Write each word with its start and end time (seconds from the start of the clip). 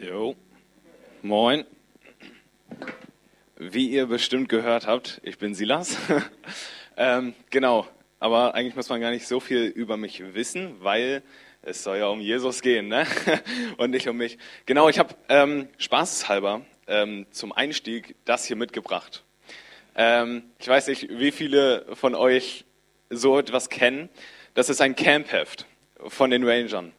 Jo. 0.00 0.34
Moin. 1.20 1.66
Wie 3.58 3.90
ihr 3.90 4.06
bestimmt 4.06 4.48
gehört 4.48 4.86
habt, 4.86 5.20
ich 5.24 5.36
bin 5.36 5.54
Silas. 5.54 5.98
ähm, 6.96 7.34
genau, 7.50 7.86
aber 8.18 8.54
eigentlich 8.54 8.74
muss 8.76 8.88
man 8.88 9.02
gar 9.02 9.10
nicht 9.10 9.26
so 9.26 9.40
viel 9.40 9.64
über 9.64 9.98
mich 9.98 10.22
wissen, 10.32 10.76
weil 10.80 11.22
es 11.60 11.84
soll 11.84 11.98
ja 11.98 12.06
um 12.06 12.18
Jesus 12.18 12.62
gehen 12.62 12.88
ne? 12.88 13.06
und 13.76 13.90
nicht 13.90 14.08
um 14.08 14.16
mich. 14.16 14.38
Genau, 14.64 14.88
ich 14.88 14.98
habe 14.98 15.14
ähm, 15.28 15.68
spaßeshalber 15.76 16.62
ähm, 16.86 17.26
zum 17.30 17.52
Einstieg 17.52 18.16
das 18.24 18.46
hier 18.46 18.56
mitgebracht. 18.56 19.22
Ähm, 19.96 20.44
ich 20.58 20.68
weiß 20.68 20.86
nicht, 20.86 21.10
wie 21.10 21.30
viele 21.30 21.84
von 21.92 22.14
euch 22.14 22.64
so 23.10 23.38
etwas 23.38 23.68
kennen. 23.68 24.08
Das 24.54 24.70
ist 24.70 24.80
ein 24.80 24.96
Campheft 24.96 25.66
von 26.08 26.30
den 26.30 26.48
Rangern. 26.48 26.94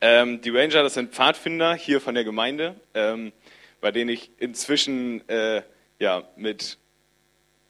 Ähm, 0.00 0.40
die 0.42 0.50
Ranger, 0.50 0.82
das 0.82 0.94
sind 0.94 1.14
Pfadfinder 1.14 1.74
hier 1.74 2.00
von 2.00 2.14
der 2.14 2.24
Gemeinde, 2.24 2.74
ähm, 2.94 3.32
bei 3.80 3.90
denen 3.92 4.10
ich 4.10 4.30
inzwischen 4.38 5.26
äh, 5.28 5.62
ja, 5.98 6.24
mit 6.36 6.78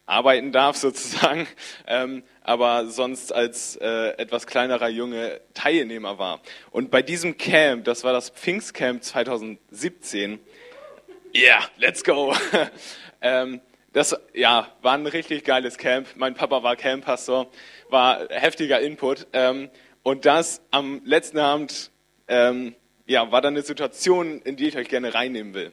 arbeiten 0.07 0.53
darf 0.53 0.77
sozusagen, 0.77 1.47
ähm, 1.87 2.23
aber 2.43 2.87
sonst 2.87 3.33
als 3.33 3.77
äh, 3.77 4.17
etwas 4.19 4.47
kleinerer 4.47 4.89
Junge 4.89 5.41
Teilnehmer 5.55 6.19
war. 6.19 6.41
Und 6.71 6.91
bei 6.91 7.03
diesem 7.03 7.37
Camp, 7.37 7.85
das 7.85 8.03
war 8.05 8.13
das 8.13 8.31
Pfingstcamp 8.31 9.03
2017, 9.03 10.41
yeah, 11.35 11.61
let's 11.79 12.03
go. 12.03 12.35
ähm, 13.21 13.61
das 13.93 14.15
ja, 14.35 14.69
war 14.83 14.95
ein 14.95 15.07
richtig 15.07 15.45
geiles 15.45 15.79
Camp. 15.79 16.09
Mein 16.17 16.35
Papa 16.35 16.63
war 16.63 16.77
Camppastor, 16.77 17.51
war 17.89 18.29
heftiger 18.29 18.81
Input. 18.81 19.27
Ähm, 19.33 19.71
und 20.03 20.27
das 20.27 20.61
am 20.71 21.01
letzten 21.05 21.39
Abend 21.39 21.91
ähm, 22.29 22.75
ja, 23.07 23.31
war 23.31 23.41
dann 23.41 23.55
eine 23.55 23.63
Situation, 23.63 24.41
in 24.43 24.57
die 24.57 24.69
ich 24.69 24.77
euch 24.77 24.89
gerne 24.89 25.15
reinnehmen 25.15 25.55
will. 25.55 25.73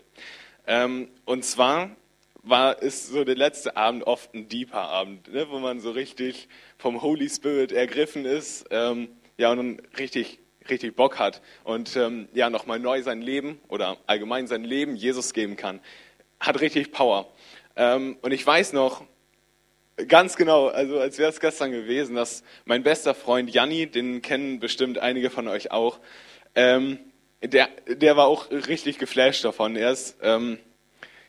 Ähm, 0.67 1.09
und 1.25 1.43
zwar 1.43 1.89
war 2.43 2.81
es 2.83 3.07
so 3.07 3.23
der 3.23 3.35
letzte 3.35 3.77
Abend 3.77 4.03
oft 4.03 4.33
ein 4.33 4.49
deeper 4.49 4.81
Abend, 4.81 5.31
ne, 5.31 5.47
wo 5.49 5.59
man 5.59 5.79
so 5.79 5.91
richtig 5.91 6.47
vom 6.77 7.01
Holy 7.01 7.29
Spirit 7.29 7.71
ergriffen 7.71 8.25
ist, 8.25 8.65
ähm, 8.69 9.09
ja, 9.37 9.51
und 9.51 9.57
dann 9.57 9.81
richtig, 9.97 10.39
richtig 10.69 10.95
Bock 10.95 11.19
hat 11.19 11.41
und 11.63 11.95
ähm, 11.95 12.27
ja, 12.33 12.49
nochmal 12.49 12.79
neu 12.79 13.01
sein 13.01 13.21
Leben 13.21 13.59
oder 13.69 13.97
allgemein 14.07 14.47
sein 14.47 14.63
Leben 14.63 14.95
Jesus 14.95 15.33
geben 15.33 15.55
kann. 15.55 15.79
Hat 16.39 16.59
richtig 16.59 16.91
Power. 16.91 17.31
Ähm, 17.75 18.17
und 18.21 18.33
ich 18.33 18.45
weiß 18.45 18.73
noch, 18.73 19.05
ganz 20.07 20.35
genau, 20.35 20.67
also 20.67 20.99
als 20.99 21.17
wäre 21.17 21.29
es 21.29 21.39
gestern 21.39 21.71
gewesen, 21.71 22.15
dass 22.15 22.43
mein 22.65 22.83
bester 22.83 23.13
Freund 23.13 23.49
Janni, 23.49 23.87
den 23.87 24.21
kennen 24.21 24.59
bestimmt 24.59 24.99
einige 24.99 25.29
von 25.29 25.47
euch 25.47 25.71
auch, 25.71 25.99
ähm, 26.55 26.99
der, 27.41 27.69
der 27.87 28.15
war 28.15 28.27
auch 28.27 28.49
richtig 28.51 28.97
geflasht 28.97 29.43
davon. 29.43 29.75
Er 29.75 29.91
ist, 29.91 30.17
ähm, 30.21 30.57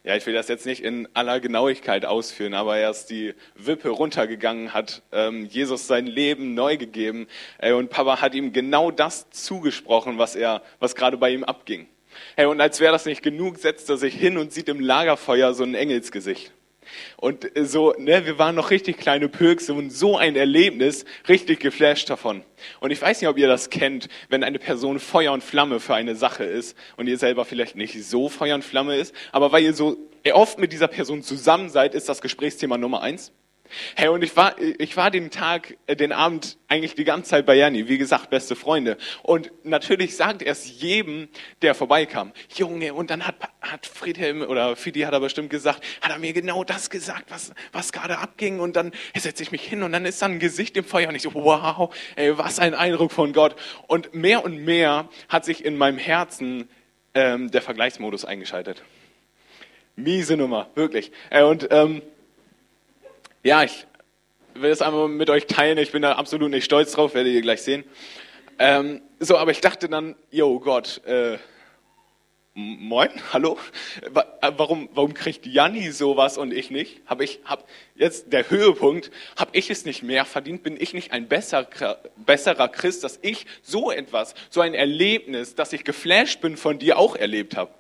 ja, 0.05 0.16
ich 0.16 0.27
will 0.27 0.34
das 0.34 0.48
jetzt 0.48 0.66
nicht 0.66 0.83
in 0.83 1.08
aller 1.14 1.41
Genauigkeit 1.41 2.05
ausführen, 2.05 2.55
aber 2.55 2.77
er 2.77 2.91
ist 2.91 3.06
die 3.06 3.34
Wippe 3.55 3.89
runtergegangen, 3.89 4.75
hat 4.75 5.03
ähm, 5.12 5.47
Jesus 5.47 5.86
sein 5.86 6.06
Leben 6.06 6.55
neu 6.55 6.77
gegeben 6.77 7.27
äh, 7.58 7.72
und 7.72 7.91
Papa 7.91 8.20
hat 8.20 8.34
ihm 8.34 8.53
genau 8.53 8.91
das 8.91 9.31
zugesprochen, 9.31 10.19
was 10.19 10.36
er, 10.36 10.62
was 10.78 10.94
gerade 10.94 11.16
bei 11.16 11.31
ihm 11.31 11.42
abging. 11.42 11.88
Hey, 12.36 12.47
und 12.47 12.61
als 12.61 12.81
wäre 12.81 12.92
das 12.92 13.06
nicht 13.06 13.22
genug, 13.22 13.59
setzt 13.59 13.88
er 13.91 13.97
sich 13.97 14.14
hin 14.14 14.38
und 14.38 14.53
sieht 14.53 14.69
im 14.69 14.78
Lagerfeuer 14.78 15.53
so 15.55 15.64
ein 15.64 15.75
Engelsgesicht. 15.75 16.53
Und 17.16 17.50
so, 17.62 17.94
ne, 17.98 18.27
wir 18.27 18.38
waren 18.38 18.54
noch 18.54 18.70
richtig 18.70 18.98
kleine 18.98 19.28
Pökse 19.28 19.74
und 19.74 19.90
so 19.90 20.16
ein 20.16 20.36
Erlebnis, 20.36 21.04
richtig 21.28 21.60
geflasht 21.60 22.10
davon. 22.10 22.42
Und 22.80 22.91
ich 22.91 23.00
weiß 23.00 23.20
nicht, 23.20 23.28
ob 23.28 23.38
ihr 23.38 23.48
das 23.48 23.70
kennt, 23.70 24.08
wenn 24.28 24.44
eine 24.44 24.58
Person 24.58 25.00
Feuer 25.00 25.32
und 25.32 25.42
Flamme 25.42 25.80
für 25.80 25.94
eine 25.94 26.14
Sache 26.16 26.44
ist 26.44 26.76
und 26.96 27.06
ihr 27.06 27.18
selber 27.18 27.44
vielleicht 27.44 27.76
nicht 27.76 28.02
so 28.04 28.28
Feuer 28.28 28.54
und 28.54 28.64
Flamme 28.64 28.96
ist, 28.96 29.14
aber 29.32 29.52
weil 29.52 29.64
ihr 29.64 29.74
so 29.74 29.96
oft 30.32 30.58
mit 30.58 30.72
dieser 30.72 30.88
Person 30.88 31.22
zusammen 31.22 31.68
seid, 31.68 31.94
ist 31.94 32.08
das 32.08 32.20
Gesprächsthema 32.20 32.78
Nummer 32.78 33.02
eins. 33.02 33.32
Hey, 33.97 34.09
und 34.09 34.22
ich 34.22 34.37
war, 34.37 34.56
ich 34.59 34.97
war 34.97 35.10
den 35.10 35.31
Tag, 35.31 35.76
äh, 35.87 35.97
den 35.97 36.12
Abend 36.12 36.59
eigentlich 36.69 36.94
die 36.94 37.04
ganze 37.04 37.31
Zeit 37.31 37.47
bei 37.47 37.54
Janni, 37.54 37.88
wie 37.88 37.98
gesagt, 37.98 38.31
beste 38.31 38.56
Freunde. 38.56 38.97
Und 39.22 39.50
natürlich 39.65 40.16
sagt 40.16 40.43
er 40.43 40.53
es 40.53 40.81
jedem, 40.81 41.28
der 41.62 41.75
vorbeikam. 41.75 42.32
Junge, 42.54 42.94
und 42.94 43.10
dann 43.10 43.26
hat, 43.26 43.37
hat 43.60 43.87
Friedhelm 43.87 44.43
oder 44.43 44.76
Fidi 44.76 45.00
hat 45.00 45.12
er 45.12 45.21
bestimmt 45.21 45.50
gesagt, 45.50 45.82
hat 46.00 46.10
er 46.10 46.19
mir 46.19 46.32
genau 46.32 46.65
das 46.65 46.91
gesagt, 46.91 47.31
was, 47.31 47.53
was 47.72 47.93
gerade 47.93 48.19
abging. 48.19 48.60
Und 48.60 48.76
dann 48.76 48.93
setze 49.16 49.43
ich 49.43 49.53
mich 49.53 49.62
hin 49.62 49.82
und 49.82 49.93
dann 49.93 50.04
ist 50.04 50.21
da 50.22 50.27
ein 50.27 50.38
Gesicht 50.38 50.77
im 50.77 50.84
Feuer 50.84 51.09
und 51.09 51.15
ich 51.15 51.22
so, 51.22 51.34
wow, 51.34 51.94
ey, 52.16 52.37
was 52.37 52.59
ein 52.59 52.75
Eindruck 52.75 53.12
von 53.12 53.32
Gott. 53.32 53.56
Und 53.87 54.15
mehr 54.15 54.44
und 54.44 54.65
mehr 54.65 55.09
hat 55.28 55.44
sich 55.44 55.65
in 55.65 55.77
meinem 55.77 55.98
Herzen 55.98 56.69
ähm, 57.15 57.50
der 57.50 57.62
Vergleichsmodus 57.62 58.25
eingeschaltet. 58.25 58.82
Miese 59.97 60.37
Nummer, 60.37 60.71
wirklich. 60.75 61.12
Äh, 61.31 61.44
und 61.44 61.69
ähm, 61.71 62.03
ja, 63.44 63.62
ich 63.62 63.87
will 64.55 64.71
das 64.71 64.82
einmal 64.82 65.09
mit 65.09 65.28
euch 65.28 65.47
teilen. 65.47 65.77
Ich 65.78 65.93
bin 65.93 66.03
da 66.03 66.12
absolut 66.12 66.50
nicht 66.50 66.65
stolz 66.65 66.93
drauf, 66.93 67.15
werdet 67.15 67.34
ihr 67.34 67.43
gleich 67.43 67.62
sehen. 67.62 67.84
Ähm, 68.59 69.03
so, 69.21 69.37
aber 69.37 69.50
ich 69.50 69.60
dachte 69.60 69.88
dann, 69.88 70.16
yo 70.31 70.59
Gott, 70.60 71.03
äh, 71.05 71.37
moin, 72.54 73.10
hallo, 73.34 73.59
äh, 74.03 74.50
warum, 74.56 74.88
warum 74.94 75.12
kriegt 75.12 75.44
Janni 75.44 75.91
sowas 75.91 76.38
und 76.38 76.54
ich 76.54 76.71
nicht? 76.71 77.03
Hab 77.04 77.21
ich, 77.21 77.41
hab 77.44 77.69
jetzt 77.97 78.33
der 78.33 78.49
Höhepunkt, 78.49 79.10
hab 79.37 79.54
ich 79.54 79.71
es 79.71 79.84
nicht 79.84 80.03
mehr 80.03 80.25
verdient? 80.25 80.62
Bin 80.62 80.81
ich 80.81 80.94
nicht 80.94 81.12
ein 81.12 81.28
besserer, 81.28 81.99
besserer 82.16 82.69
Christ, 82.69 83.04
dass 83.04 83.19
ich 83.21 83.44
so 83.60 83.91
etwas, 83.91 84.34
so 84.49 84.62
ein 84.62 84.72
Erlebnis, 84.72 85.54
dass 85.54 85.75
ich 85.75 85.84
geflasht 85.84 86.41
bin 86.41 86.56
von 86.56 86.78
dir 86.78 86.97
auch 86.97 87.15
erlebt 87.15 87.59
habe? 87.59 87.75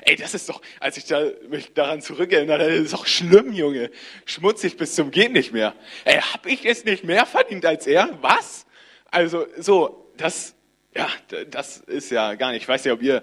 Ey, 0.00 0.16
das 0.16 0.34
ist 0.34 0.48
doch, 0.48 0.60
als 0.80 0.96
ich 0.96 1.04
da, 1.04 1.30
mich 1.48 1.74
daran 1.74 2.00
zurückerinnere, 2.00 2.68
das 2.68 2.80
ist 2.80 2.92
doch 2.94 3.06
schlimm, 3.06 3.52
Junge. 3.52 3.90
Schmutzig 4.24 4.76
bis 4.76 4.94
zum 4.94 5.10
Geht 5.10 5.32
nicht 5.32 5.52
mehr. 5.52 5.74
Ey, 6.04 6.18
hab 6.18 6.46
ich 6.46 6.64
es 6.64 6.84
nicht 6.84 7.04
mehr 7.04 7.26
verdient 7.26 7.66
als 7.66 7.86
er? 7.86 8.18
Was? 8.20 8.66
Also, 9.10 9.46
so, 9.58 10.10
das, 10.16 10.54
ja, 10.94 11.08
das 11.50 11.78
ist 11.78 12.10
ja 12.10 12.34
gar 12.34 12.52
nicht, 12.52 12.62
ich 12.62 12.68
weiß 12.68 12.84
nicht, 12.84 12.92
ob 12.92 13.02
ihr 13.02 13.22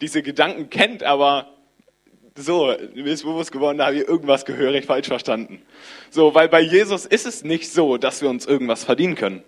diese 0.00 0.22
Gedanken 0.22 0.70
kennt, 0.70 1.02
aber 1.02 1.54
so, 2.36 2.74
mir 2.94 3.12
ist 3.12 3.24
bewusst 3.24 3.50
geworden, 3.50 3.78
da 3.78 3.86
habe 3.86 3.96
ich 3.96 4.08
irgendwas 4.08 4.44
gehörig 4.44 4.86
falsch 4.86 5.08
verstanden. 5.08 5.62
So, 6.10 6.34
weil 6.34 6.48
bei 6.48 6.60
Jesus 6.60 7.04
ist 7.04 7.26
es 7.26 7.42
nicht 7.42 7.70
so, 7.70 7.96
dass 7.96 8.22
wir 8.22 8.28
uns 8.28 8.46
irgendwas 8.46 8.84
verdienen 8.84 9.16
können. 9.16 9.42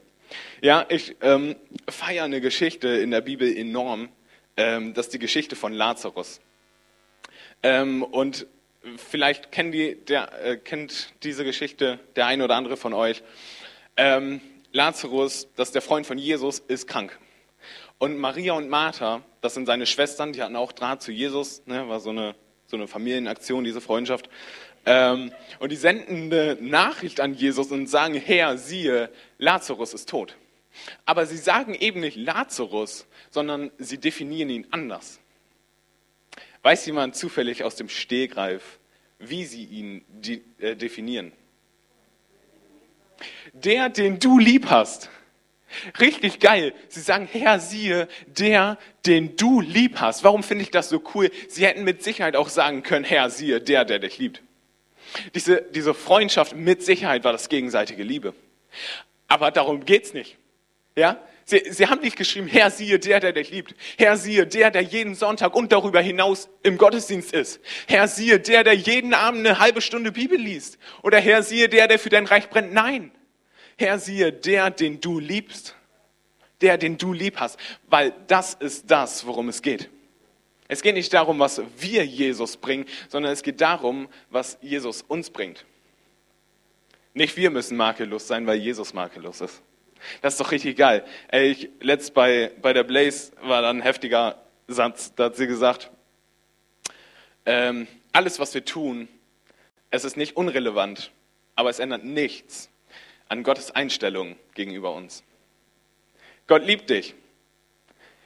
Ja, 0.60 0.86
ich 0.88 1.16
ähm, 1.22 1.56
feiere 1.88 2.24
eine 2.24 2.40
Geschichte 2.40 2.88
in 2.88 3.10
der 3.10 3.20
Bibel 3.20 3.56
enorm. 3.56 4.08
Ähm, 4.56 4.92
das 4.94 5.06
ist 5.06 5.14
die 5.14 5.18
Geschichte 5.18 5.56
von 5.56 5.72
Lazarus. 5.72 6.40
Ähm, 7.62 8.02
und 8.02 8.46
vielleicht 8.96 9.52
kennt, 9.52 9.74
die, 9.74 9.96
der, 9.96 10.44
äh, 10.44 10.56
kennt 10.56 11.12
diese 11.22 11.44
Geschichte 11.44 11.98
der 12.16 12.26
eine 12.26 12.44
oder 12.44 12.56
andere 12.56 12.76
von 12.76 12.94
euch. 12.94 13.22
Ähm, 13.96 14.40
Lazarus, 14.72 15.48
das 15.56 15.68
ist 15.68 15.74
der 15.74 15.82
Freund 15.82 16.06
von 16.06 16.18
Jesus, 16.18 16.60
ist 16.60 16.86
krank. 16.86 17.18
Und 17.98 18.16
Maria 18.18 18.54
und 18.54 18.68
Martha, 18.68 19.22
das 19.40 19.54
sind 19.54 19.66
seine 19.66 19.84
Schwestern, 19.86 20.32
die 20.32 20.42
hatten 20.42 20.56
auch 20.56 20.72
Draht 20.72 21.02
zu 21.02 21.12
Jesus, 21.12 21.62
ne, 21.66 21.88
war 21.88 22.00
so 22.00 22.10
eine, 22.10 22.34
so 22.66 22.76
eine 22.76 22.88
Familienaktion, 22.88 23.64
diese 23.64 23.80
Freundschaft. 23.80 24.30
Ähm, 24.86 25.32
und 25.58 25.70
die 25.70 25.76
senden 25.76 26.32
eine 26.32 26.56
Nachricht 26.60 27.20
an 27.20 27.34
Jesus 27.34 27.70
und 27.70 27.88
sagen, 27.88 28.14
Herr, 28.14 28.56
siehe, 28.56 29.10
Lazarus 29.38 29.92
ist 29.92 30.08
tot. 30.08 30.36
Aber 31.04 31.26
sie 31.26 31.36
sagen 31.36 31.74
eben 31.74 32.00
nicht 32.00 32.16
Lazarus, 32.16 33.06
sondern 33.30 33.70
sie 33.78 33.98
definieren 33.98 34.48
ihn 34.48 34.66
anders. 34.70 35.20
Weiß 36.62 36.84
jemand 36.86 37.16
zufällig 37.16 37.64
aus 37.64 37.76
dem 37.76 37.88
Stehgreif, 37.88 38.78
wie 39.18 39.44
sie 39.44 39.64
ihn 39.64 40.04
äh, 40.58 40.76
definieren? 40.76 41.32
Der, 43.52 43.88
den 43.88 44.18
du 44.18 44.38
lieb 44.38 44.66
hast. 44.66 45.10
Richtig 46.00 46.40
geil. 46.40 46.74
Sie 46.88 47.00
sagen, 47.00 47.28
Herr, 47.30 47.60
siehe, 47.60 48.08
der, 48.26 48.78
den 49.06 49.36
du 49.36 49.60
lieb 49.60 50.00
hast. 50.00 50.24
Warum 50.24 50.42
finde 50.42 50.64
ich 50.64 50.70
das 50.70 50.88
so 50.88 51.02
cool? 51.14 51.30
Sie 51.48 51.64
hätten 51.64 51.84
mit 51.84 52.02
Sicherheit 52.02 52.34
auch 52.36 52.48
sagen 52.48 52.82
können, 52.82 53.04
Herr, 53.04 53.30
siehe, 53.30 53.60
der, 53.60 53.84
der 53.84 54.00
dich 54.00 54.18
liebt. 54.18 54.42
Diese, 55.34 55.62
diese 55.62 55.94
Freundschaft 55.94 56.56
mit 56.56 56.82
Sicherheit 56.82 57.24
war 57.24 57.32
das 57.32 57.48
gegenseitige 57.48 58.02
Liebe. 58.02 58.34
Aber 59.28 59.50
darum 59.50 59.84
geht's 59.84 60.12
nicht. 60.12 60.36
Ja? 60.96 61.18
Sie, 61.50 61.64
sie 61.68 61.88
haben 61.88 62.00
nicht 62.00 62.16
geschrieben, 62.16 62.46
Herr, 62.46 62.70
siehe 62.70 63.00
der, 63.00 63.18
der 63.18 63.32
dich 63.32 63.50
liebt. 63.50 63.74
Herr, 63.98 64.16
siehe 64.16 64.46
der, 64.46 64.70
der 64.70 64.82
jeden 64.82 65.16
Sonntag 65.16 65.56
und 65.56 65.72
darüber 65.72 66.00
hinaus 66.00 66.48
im 66.62 66.78
Gottesdienst 66.78 67.32
ist. 67.32 67.60
Herr, 67.88 68.06
siehe 68.06 68.38
der, 68.38 68.62
der 68.62 68.74
jeden 68.74 69.14
Abend 69.14 69.44
eine 69.44 69.58
halbe 69.58 69.80
Stunde 69.80 70.12
Bibel 70.12 70.38
liest. 70.38 70.78
Oder 71.02 71.18
Herr, 71.18 71.42
siehe 71.42 71.68
der, 71.68 71.88
der 71.88 71.98
für 71.98 72.08
dein 72.08 72.26
Reich 72.26 72.48
brennt. 72.50 72.72
Nein. 72.72 73.10
Herr, 73.76 73.98
siehe 73.98 74.32
der, 74.32 74.70
den 74.70 75.00
du 75.00 75.18
liebst. 75.18 75.74
Der, 76.60 76.78
den 76.78 76.98
du 76.98 77.12
lieb 77.12 77.40
hast. 77.40 77.58
Weil 77.88 78.14
das 78.28 78.54
ist 78.54 78.88
das, 78.88 79.26
worum 79.26 79.48
es 79.48 79.60
geht. 79.60 79.90
Es 80.68 80.82
geht 80.82 80.94
nicht 80.94 81.12
darum, 81.12 81.40
was 81.40 81.60
wir 81.78 82.06
Jesus 82.06 82.58
bringen, 82.58 82.86
sondern 83.08 83.32
es 83.32 83.42
geht 83.42 83.60
darum, 83.60 84.08
was 84.30 84.56
Jesus 84.62 85.02
uns 85.02 85.30
bringt. 85.30 85.64
Nicht 87.12 87.36
wir 87.36 87.50
müssen 87.50 87.76
makellos 87.76 88.28
sein, 88.28 88.46
weil 88.46 88.58
Jesus 88.58 88.94
makellos 88.94 89.40
ist. 89.40 89.64
Das 90.22 90.34
ist 90.34 90.40
doch 90.40 90.52
richtig 90.52 90.76
geil. 90.76 91.04
Ey, 91.28 91.50
ich, 91.50 91.70
letzt 91.80 92.14
bei, 92.14 92.52
bei 92.60 92.72
der 92.72 92.84
Blaze 92.84 93.32
war 93.42 93.62
da 93.62 93.70
ein 93.70 93.82
heftiger 93.82 94.40
Satz. 94.68 95.14
Da 95.14 95.24
hat 95.24 95.36
sie 95.36 95.46
gesagt, 95.46 95.90
ähm, 97.46 97.86
alles, 98.12 98.38
was 98.38 98.54
wir 98.54 98.64
tun, 98.64 99.08
es 99.90 100.04
ist 100.04 100.16
nicht 100.16 100.36
unrelevant, 100.36 101.10
aber 101.54 101.70
es 101.70 101.78
ändert 101.78 102.04
nichts 102.04 102.70
an 103.28 103.42
Gottes 103.42 103.70
Einstellung 103.70 104.36
gegenüber 104.54 104.94
uns. 104.94 105.22
Gott 106.46 106.64
liebt 106.64 106.90
dich. 106.90 107.14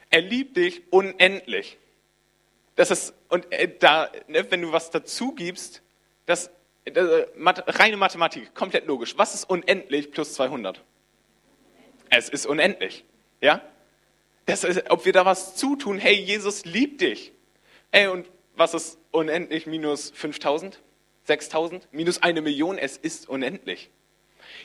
Er 0.09 0.21
liebt 0.21 0.57
dich 0.57 0.81
unendlich. 0.91 1.77
Das 2.75 2.91
ist, 2.91 3.13
und 3.29 3.51
äh, 3.51 3.71
da, 3.79 4.09
ne, 4.27 4.49
wenn 4.49 4.61
du 4.61 4.71
was 4.71 4.91
dazu 4.91 5.33
gibst, 5.33 5.81
das, 6.25 6.49
das 6.85 7.07
äh, 7.07 7.27
reine 7.67 7.97
Mathematik, 7.97 8.53
komplett 8.53 8.85
logisch. 8.87 9.17
Was 9.17 9.33
ist 9.33 9.49
unendlich 9.49 10.11
plus 10.11 10.33
200? 10.33 10.83
Es 12.17 12.29
ist 12.29 12.45
unendlich. 12.45 13.03
Ja? 13.41 13.61
Das 14.45 14.63
ist, 14.63 14.89
ob 14.89 15.05
wir 15.05 15.13
da 15.13 15.25
was 15.25 15.55
zutun, 15.55 15.97
hey, 15.97 16.13
Jesus 16.13 16.65
liebt 16.65 17.01
dich. 17.01 17.31
Hey, 17.91 18.07
und 18.07 18.27
was 18.55 18.73
ist 18.73 18.97
unendlich 19.11 19.65
minus 19.65 20.11
5000? 20.11 20.79
6000? 21.23 21.87
Minus 21.91 22.21
eine 22.21 22.41
Million? 22.41 22.77
Es 22.77 22.97
ist 22.97 23.27
unendlich. 23.27 23.89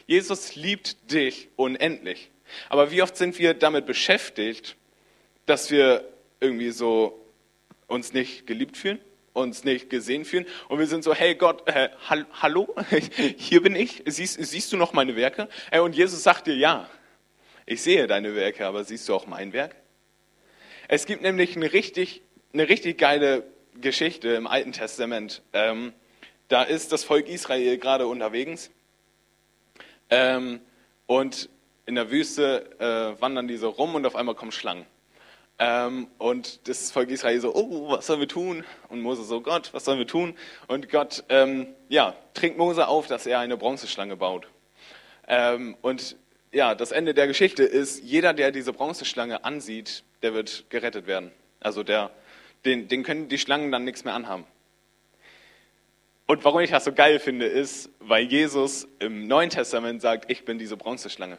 Jesus 0.07 0.55
liebt 0.55 1.11
dich 1.11 1.49
unendlich. 1.57 2.31
Aber 2.69 2.91
wie 2.91 3.03
oft 3.03 3.17
sind 3.17 3.39
wir 3.39 3.55
damit 3.55 3.87
beschäftigt, 3.87 4.77
dass 5.47 5.71
wir 5.71 6.09
irgendwie 6.41 6.71
so 6.71 7.25
uns 7.87 8.13
nicht 8.13 8.47
geliebt 8.47 8.77
fühlen, 8.77 9.01
uns 9.33 9.65
nicht 9.65 9.91
gesehen 9.91 10.25
fühlen 10.25 10.47
und 10.69 10.79
wir 10.79 10.87
sind 10.87 11.05
so, 11.05 11.15
hey 11.15 11.35
Gott, 11.35 11.67
äh, 11.69 11.91
hallo, 12.09 12.75
hier 13.37 13.63
bin 13.63 13.75
ich, 13.75 14.03
siehst, 14.07 14.45
siehst 14.45 14.73
du 14.73 14.77
noch 14.77 14.93
meine 14.93 15.17
Werke? 15.17 15.49
Und 15.73 15.95
Jesus 15.95 16.23
sagt 16.23 16.47
dir, 16.47 16.57
ja, 16.57 16.89
ich 17.71 17.83
sehe 17.83 18.09
deine 18.09 18.35
Werke, 18.35 18.67
aber 18.67 18.83
siehst 18.83 19.09
du 19.09 19.15
auch 19.15 19.29
mein 19.29 19.53
Werk? 19.53 19.77
Es 20.89 21.07
gibt 21.07 21.23
nämlich 21.23 21.55
eine 21.55 21.73
richtig, 21.73 22.21
eine 22.53 22.69
richtig 22.69 22.99
geile 22.99 23.45
Geschichte 23.81 24.31
im 24.31 24.49
Alten 24.49 24.73
Testament. 24.73 25.41
Ähm, 25.53 25.93
da 26.49 26.65
ist 26.65 26.91
das 26.91 27.05
Volk 27.05 27.29
Israel 27.29 27.79
gerade 27.79 28.09
unterwegs 28.09 28.73
ähm, 30.11 30.61
und 31.07 31.49
in 31.87 31.95
der 31.95 32.11
Wüste 32.11 32.77
äh, 32.81 33.23
wandern 33.23 33.47
die 33.47 33.57
so 33.57 33.69
rum 33.69 33.95
und 33.95 34.05
auf 34.05 34.17
einmal 34.17 34.35
kommen 34.35 34.51
Schlangen. 34.51 34.85
Ähm, 35.61 36.09
und 36.19 36.67
das 36.67 36.91
Volk 36.91 37.09
Israel 37.11 37.41
so, 37.41 37.55
oh, 37.55 37.93
was 37.93 38.09
sollen 38.09 38.19
wir 38.19 38.27
tun? 38.27 38.65
Und 38.89 39.01
Mose 39.01 39.23
so, 39.23 39.43
Gott, 39.43 39.73
was 39.73 39.85
sollen 39.85 40.01
wir 40.01 40.09
tun? 40.09 40.35
Und 40.67 40.91
Gott, 40.91 41.23
ähm, 41.29 41.69
ja, 41.89 42.17
trinkt 42.35 42.59
Mose 42.59 42.89
auf, 42.89 43.07
dass 43.07 43.27
er 43.27 43.39
eine 43.39 43.57
Bronzeschlange 43.57 44.17
baut. 44.17 44.49
Ähm, 45.29 45.77
und 45.83 46.17
ja, 46.53 46.75
das 46.75 46.91
Ende 46.91 47.15
der 47.15 47.27
Geschichte 47.27 47.63
ist, 47.63 48.03
jeder, 48.03 48.33
der 48.33 48.51
diese 48.51 48.73
Bronzeschlange 48.73 49.45
ansieht, 49.45 50.03
der 50.23 50.35
wird 50.35 50.65
gerettet 50.69 51.07
werden. 51.07 51.31
Also 51.61 51.83
der, 51.83 52.11
den, 52.65 52.89
den 52.89 53.03
können 53.03 53.29
die 53.29 53.39
Schlangen 53.39 53.71
dann 53.71 53.85
nichts 53.85 54.05
mehr 54.05 54.15
anhaben. 54.15 54.45
Und 56.27 56.45
warum 56.45 56.61
ich 56.61 56.71
das 56.71 56.85
so 56.85 56.93
geil 56.93 57.19
finde, 57.19 57.47
ist, 57.47 57.91
weil 57.99 58.25
Jesus 58.25 58.87
im 59.01 59.27
Neuen 59.27 59.51
Testament 59.51 60.01
sagt, 60.01 60.31
ich 60.31 60.45
bin 60.45 60.59
diese 60.59 60.77
Bronzeschlange. 60.77 61.39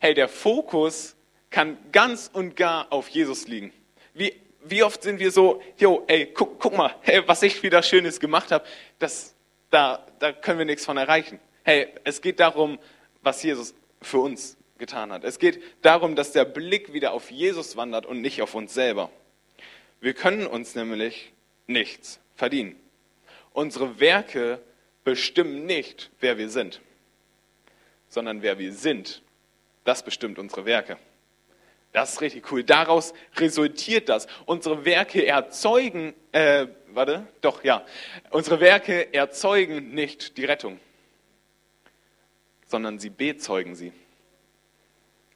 Hey, 0.00 0.14
der 0.14 0.28
Fokus 0.28 1.16
kann 1.50 1.76
ganz 1.92 2.30
und 2.32 2.56
gar 2.56 2.92
auf 2.92 3.08
Jesus 3.08 3.46
liegen. 3.46 3.72
Wie, 4.14 4.34
wie 4.64 4.82
oft 4.82 5.02
sind 5.02 5.18
wir 5.20 5.30
so, 5.30 5.62
jo, 5.76 6.04
ey, 6.08 6.26
guck, 6.26 6.58
guck 6.58 6.76
mal, 6.76 6.94
hey, 7.02 7.22
was 7.26 7.42
ich 7.42 7.62
wieder 7.62 7.82
Schönes 7.82 8.20
gemacht 8.20 8.50
habe, 8.50 8.64
da, 9.70 10.04
da 10.18 10.32
können 10.32 10.58
wir 10.58 10.66
nichts 10.66 10.84
von 10.84 10.96
erreichen. 10.96 11.38
Hey, 11.62 11.88
es 12.04 12.20
geht 12.20 12.40
darum, 12.40 12.78
was 13.22 13.42
Jesus 13.42 13.74
für 14.00 14.18
uns 14.18 14.56
getan 14.78 15.12
hat. 15.12 15.24
Es 15.24 15.38
geht 15.38 15.62
darum, 15.82 16.16
dass 16.16 16.32
der 16.32 16.44
Blick 16.44 16.92
wieder 16.92 17.12
auf 17.12 17.30
Jesus 17.30 17.76
wandert 17.76 18.06
und 18.06 18.20
nicht 18.20 18.42
auf 18.42 18.54
uns 18.54 18.74
selber. 18.74 19.10
Wir 20.00 20.14
können 20.14 20.46
uns 20.46 20.74
nämlich 20.74 21.32
nichts 21.66 22.20
verdienen. 22.34 22.76
Unsere 23.52 23.98
Werke 23.98 24.60
bestimmen 25.04 25.66
nicht, 25.66 26.10
wer 26.20 26.38
wir 26.38 26.48
sind, 26.48 26.80
sondern 28.08 28.42
wer 28.42 28.58
wir 28.58 28.72
sind, 28.72 29.22
das 29.84 30.04
bestimmt 30.04 30.38
unsere 30.38 30.64
Werke. 30.64 30.98
Das 31.92 32.12
ist 32.12 32.20
richtig 32.20 32.52
cool. 32.52 32.62
Daraus 32.62 33.14
resultiert 33.36 34.08
das. 34.08 34.26
Unsere 34.44 34.84
Werke 34.84 35.26
erzeugen, 35.26 36.14
äh, 36.32 36.66
warte, 36.88 37.26
doch, 37.40 37.64
ja. 37.64 37.84
Unsere 38.30 38.60
Werke 38.60 39.12
erzeugen 39.14 39.94
nicht 39.94 40.36
die 40.36 40.44
Rettung, 40.44 40.78
sondern 42.68 42.98
sie 42.98 43.10
bezeugen 43.10 43.74
sie. 43.74 43.92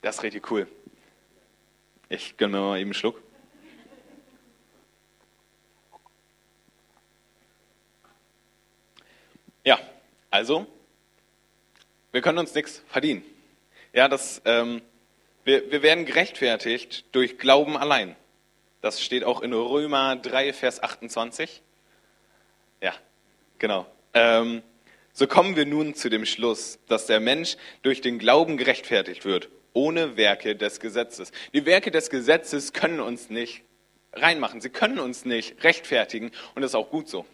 Das 0.02 0.16
ist 0.16 0.22
richtig 0.22 0.50
cool. 0.50 0.68
Ich 2.08 2.36
gönne 2.36 2.58
mir 2.58 2.62
mal 2.62 2.78
eben 2.78 2.88
einen 2.88 2.94
Schluck. 2.94 3.20
Ja, 9.64 9.78
also, 10.30 10.66
wir 12.10 12.20
können 12.20 12.38
uns 12.38 12.54
nichts 12.54 12.82
verdienen. 12.88 13.24
Ja, 13.92 14.08
das, 14.08 14.42
ähm, 14.44 14.82
wir, 15.44 15.70
wir 15.70 15.82
werden 15.82 16.04
gerechtfertigt 16.04 17.04
durch 17.12 17.38
Glauben 17.38 17.76
allein. 17.76 18.16
Das 18.82 19.00
steht 19.00 19.24
auch 19.24 19.40
in 19.40 19.52
Römer 19.52 20.16
3, 20.16 20.52
Vers 20.52 20.82
28. 20.82 21.62
Ja, 22.80 22.92
genau. 23.58 23.86
Ähm, 24.12 24.62
so 25.12 25.26
kommen 25.26 25.56
wir 25.56 25.66
nun 25.66 25.94
zu 25.94 26.08
dem 26.08 26.24
Schluss, 26.24 26.78
dass 26.88 27.06
der 27.06 27.20
Mensch 27.20 27.56
durch 27.82 28.00
den 28.00 28.18
Glauben 28.18 28.56
gerechtfertigt 28.56 29.24
wird, 29.24 29.50
ohne 29.72 30.16
Werke 30.16 30.56
des 30.56 30.80
Gesetzes. 30.80 31.32
Die 31.52 31.66
Werke 31.66 31.90
des 31.90 32.10
Gesetzes 32.10 32.72
können 32.72 33.00
uns 33.00 33.30
nicht 33.30 33.62
reinmachen. 34.14 34.60
Sie 34.60 34.70
können 34.70 34.98
uns 34.98 35.24
nicht 35.24 35.62
rechtfertigen 35.64 36.30
und 36.54 36.62
das 36.62 36.72
ist 36.72 36.74
auch 36.74 36.90
gut 36.90 37.08
so. 37.08 37.26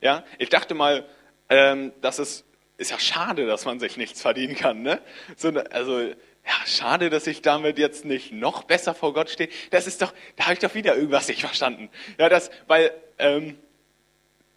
Ja, 0.00 0.24
ich 0.38 0.50
dachte 0.50 0.74
mal, 0.74 1.04
ähm, 1.48 1.92
das 2.00 2.18
ist, 2.18 2.44
ist 2.76 2.90
ja 2.90 2.98
schade, 2.98 3.46
dass 3.46 3.64
man 3.64 3.80
sich 3.80 3.96
nichts 3.96 4.20
verdienen 4.20 4.54
kann. 4.54 4.82
Ne? 4.82 5.00
So, 5.36 5.48
also 5.48 6.00
ja, 6.00 6.66
schade, 6.66 7.10
dass 7.10 7.26
ich 7.26 7.42
damit 7.42 7.78
jetzt 7.78 8.04
nicht 8.04 8.32
noch 8.32 8.64
besser 8.64 8.94
vor 8.94 9.12
Gott 9.14 9.30
stehe. 9.30 9.48
Das 9.70 9.86
ist 9.86 10.00
doch, 10.02 10.12
da 10.36 10.44
habe 10.44 10.54
ich 10.54 10.60
doch 10.60 10.74
wieder 10.74 10.94
irgendwas 10.94 11.26
nicht 11.26 11.40
verstanden. 11.40 11.90
Ja, 12.18 12.28
das, 12.28 12.50
weil 12.68 12.92
ähm, 13.18 13.58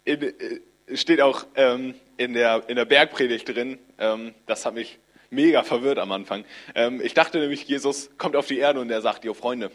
in, 0.04 0.22
äh, 0.22 0.60
steht 0.94 1.20
auch 1.20 1.46
ähm, 1.54 1.94
in, 2.16 2.34
der, 2.34 2.62
in 2.68 2.76
der 2.76 2.84
Bergpredigt 2.84 3.48
drin, 3.48 3.78
ähm, 3.98 4.34
das 4.46 4.66
hat 4.66 4.74
mich 4.74 4.98
mega 5.30 5.62
verwirrt 5.62 5.98
am 5.98 6.12
Anfang. 6.12 6.44
Ähm, 6.74 7.00
ich 7.02 7.14
dachte 7.14 7.38
nämlich, 7.38 7.64
Jesus 7.64 8.10
kommt 8.18 8.36
auf 8.36 8.46
die 8.46 8.58
Erde 8.58 8.80
und 8.80 8.90
er 8.90 9.00
sagt, 9.00 9.24
jo 9.24 9.34
Freunde, 9.34 9.70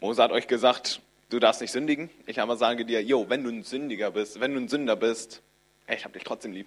Mose 0.00 0.22
hat 0.22 0.32
euch 0.32 0.46
gesagt, 0.46 1.00
du 1.30 1.38
darfst 1.38 1.60
nicht 1.60 1.72
sündigen. 1.72 2.10
Ich 2.26 2.40
aber 2.40 2.56
sage 2.56 2.84
dir, 2.84 3.02
jo, 3.02 3.26
wenn 3.28 3.44
du 3.44 3.50
ein 3.50 3.62
Sündiger 3.62 4.10
bist, 4.10 4.40
wenn 4.40 4.54
du 4.54 4.60
ein 4.60 4.68
Sünder 4.68 4.96
bist, 4.96 5.42
ey, 5.86 5.96
ich 5.96 6.04
habe 6.04 6.14
dich 6.14 6.24
trotzdem 6.24 6.52
lieb. 6.52 6.66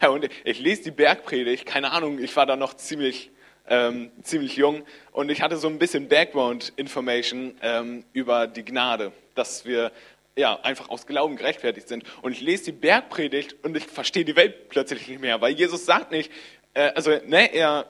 Ja, 0.00 0.08
und 0.08 0.28
ich 0.44 0.60
lese 0.60 0.84
die 0.84 0.90
Bergpredigt, 0.90 1.66
keine 1.66 1.90
Ahnung, 1.90 2.18
ich 2.18 2.34
war 2.36 2.46
da 2.46 2.56
noch 2.56 2.74
ziemlich 2.74 3.30
ähm, 3.68 4.10
ziemlich 4.22 4.56
jung 4.56 4.82
und 5.12 5.30
ich 5.30 5.40
hatte 5.40 5.56
so 5.56 5.68
ein 5.68 5.78
bisschen 5.78 6.08
Background-Information 6.08 7.54
ähm, 7.62 8.04
über 8.12 8.46
die 8.46 8.64
Gnade, 8.64 9.12
dass 9.34 9.64
wir 9.64 9.92
ja, 10.36 10.58
einfach 10.62 10.88
aus 10.88 11.06
Glauben 11.06 11.36
gerechtfertigt 11.36 11.88
sind. 11.88 12.04
Und 12.22 12.32
ich 12.32 12.40
lese 12.40 12.64
die 12.64 12.72
Bergpredigt 12.72 13.56
und 13.62 13.76
ich 13.76 13.84
verstehe 13.84 14.24
die 14.24 14.36
Welt 14.36 14.68
plötzlich 14.68 15.06
nicht 15.08 15.20
mehr, 15.20 15.40
weil 15.40 15.52
Jesus 15.52 15.84
sagt 15.84 16.10
nicht, 16.10 16.30
äh, 16.74 16.92
also 16.94 17.10
ne, 17.26 17.52
er, 17.54 17.86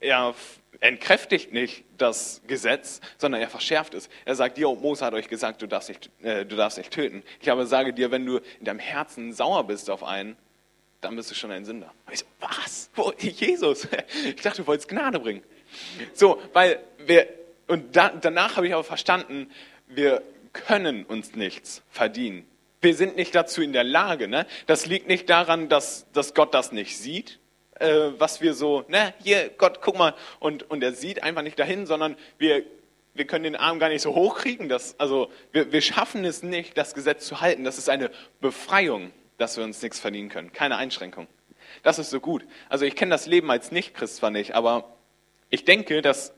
er 0.00 0.34
entkräftigt 0.80 1.52
nicht 1.52 1.84
das 1.96 2.42
Gesetz, 2.46 3.00
sondern 3.18 3.40
er 3.40 3.48
verschärft 3.48 3.94
es. 3.94 4.08
Er 4.24 4.34
sagt, 4.34 4.58
Jo, 4.58 4.74
Mose 4.74 5.04
hat 5.04 5.14
euch 5.14 5.28
gesagt, 5.28 5.62
du 5.62 5.66
darfst, 5.66 5.88
nicht, 5.88 6.10
äh, 6.22 6.44
du 6.44 6.56
darfst 6.56 6.78
nicht 6.78 6.92
töten. 6.92 7.22
Ich 7.40 7.50
aber 7.50 7.66
sage 7.66 7.92
dir, 7.92 8.10
wenn 8.10 8.26
du 8.26 8.38
in 8.58 8.64
deinem 8.64 8.80
Herzen 8.80 9.32
sauer 9.32 9.64
bist 9.64 9.90
auf 9.90 10.02
einen, 10.02 10.36
dann 11.00 11.16
bist 11.16 11.30
du 11.30 11.34
schon 11.34 11.50
ein 11.50 11.64
Sünder. 11.64 11.92
ich 12.10 12.20
so, 12.20 12.26
was? 12.40 12.90
Wo, 12.94 13.12
Jesus? 13.18 13.88
Ich 14.24 14.42
dachte, 14.42 14.62
du 14.62 14.66
wolltest 14.66 14.88
Gnade 14.88 15.18
bringen. 15.18 15.42
So, 16.14 16.40
weil 16.52 16.80
wir, 16.98 17.28
und 17.66 17.94
da, 17.96 18.10
danach 18.10 18.56
habe 18.56 18.66
ich 18.66 18.72
aber 18.72 18.84
verstanden, 18.84 19.50
wir 19.86 20.22
können 20.52 21.04
uns 21.04 21.34
nichts 21.34 21.82
verdienen. 21.90 22.46
Wir 22.80 22.94
sind 22.94 23.16
nicht 23.16 23.34
dazu 23.34 23.62
in 23.62 23.72
der 23.72 23.84
Lage. 23.84 24.28
Ne? 24.28 24.46
Das 24.66 24.86
liegt 24.86 25.08
nicht 25.08 25.30
daran, 25.30 25.68
dass, 25.68 26.10
dass 26.12 26.34
Gott 26.34 26.52
das 26.52 26.72
nicht 26.72 26.98
sieht, 26.98 27.38
äh, 27.78 28.10
was 28.18 28.40
wir 28.40 28.54
so, 28.54 28.84
ne, 28.88 29.14
hier, 29.22 29.50
Gott, 29.50 29.80
guck 29.80 29.96
mal, 29.96 30.14
und, 30.40 30.68
und 30.70 30.82
er 30.82 30.92
sieht 30.92 31.22
einfach 31.22 31.42
nicht 31.42 31.58
dahin, 31.58 31.86
sondern 31.86 32.16
wir, 32.38 32.64
wir 33.14 33.26
können 33.26 33.44
den 33.44 33.56
Arm 33.56 33.78
gar 33.78 33.88
nicht 33.88 34.02
so 34.02 34.14
hochkriegen. 34.14 34.68
Dass, 34.68 34.98
also 34.98 35.30
wir, 35.52 35.72
wir 35.72 35.80
schaffen 35.80 36.24
es 36.24 36.42
nicht, 36.42 36.76
das 36.76 36.94
Gesetz 36.94 37.26
zu 37.26 37.40
halten. 37.40 37.64
Das 37.64 37.78
ist 37.78 37.88
eine 37.88 38.10
Befreiung 38.40 39.12
dass 39.42 39.56
wir 39.56 39.64
uns 39.64 39.82
nichts 39.82 39.98
verdienen 39.98 40.28
können. 40.28 40.52
Keine 40.52 40.76
Einschränkung. 40.76 41.26
Das 41.82 41.98
ist 41.98 42.10
so 42.10 42.20
gut. 42.20 42.44
Also 42.68 42.84
ich 42.84 42.94
kenne 42.94 43.10
das 43.10 43.26
Leben 43.26 43.50
als 43.50 43.72
Nicht-Christ 43.72 44.16
zwar 44.16 44.30
nicht, 44.30 44.54
aber 44.54 44.96
ich 45.50 45.64
denke, 45.64 46.00
dass 46.00 46.32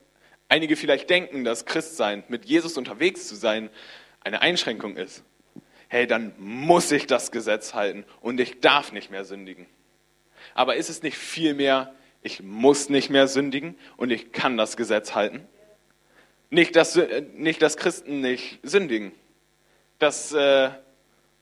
einige 0.48 0.74
vielleicht 0.76 1.10
denken, 1.10 1.44
dass 1.44 1.66
Christsein, 1.66 2.24
mit 2.28 2.46
Jesus 2.46 2.78
unterwegs 2.78 3.28
zu 3.28 3.34
sein, 3.34 3.68
eine 4.24 4.42
Einschränkung 4.42 4.96
ist. 4.96 5.22
Hey, 5.88 6.06
dann 6.06 6.34
muss 6.38 6.90
ich 6.90 7.06
das 7.06 7.30
Gesetz 7.30 7.74
halten 7.74 8.04
und 8.20 8.40
ich 8.40 8.60
darf 8.60 8.90
nicht 8.92 9.10
mehr 9.10 9.24
sündigen. 9.24 9.66
Aber 10.54 10.76
ist 10.76 10.88
es 10.88 11.02
nicht 11.02 11.16
vielmehr, 11.16 11.94
ich 12.22 12.42
muss 12.42 12.88
nicht 12.88 13.10
mehr 13.10 13.28
sündigen 13.28 13.78
und 13.96 14.10
ich 14.10 14.32
kann 14.32 14.56
das 14.56 14.76
Gesetz 14.76 15.14
halten? 15.14 15.46
Nicht, 16.50 16.74
dass, 16.74 16.98
nicht, 17.34 17.62
dass 17.62 17.76
Christen 17.76 18.20
nicht 18.20 18.58
sündigen. 18.62 19.12
Das, 19.98 20.32
äh, 20.32 20.70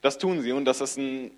Das 0.01 0.17
tun 0.17 0.41
sie 0.41 0.51
und 0.51 0.65
das 0.65 0.81
ist 0.81 0.97
ein, 0.97 1.31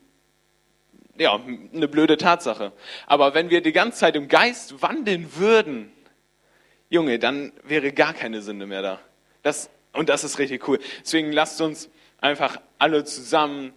ja, 1.19 1.39
eine 1.73 1.87
blöde 1.87 2.17
Tatsache. 2.17 2.71
Aber 3.05 3.35
wenn 3.35 3.51
wir 3.51 3.61
die 3.61 3.71
ganze 3.71 3.99
Zeit 3.99 4.15
im 4.15 4.27
Geist 4.27 4.81
wandeln 4.81 5.35
würden, 5.35 5.91
Junge, 6.89 7.19
dann 7.19 7.51
wäre 7.63 7.91
gar 7.91 8.15
keine 8.15 8.41
Sünde 8.41 8.65
mehr 8.65 8.81
da. 8.81 8.99
Das, 9.43 9.69
und 9.95 10.09
das 10.09 10.23
ist 10.23 10.39
richtig 10.39 10.67
cool. 10.67 10.79
Deswegen 11.01 11.31
lasst 11.31 11.61
uns 11.61 11.89
einfach 12.19 12.59
alle 12.77 13.03
zusammen 13.03 13.73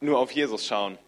nur 0.00 0.18
auf 0.18 0.32
Jesus 0.32 0.66
schauen. 0.66 0.98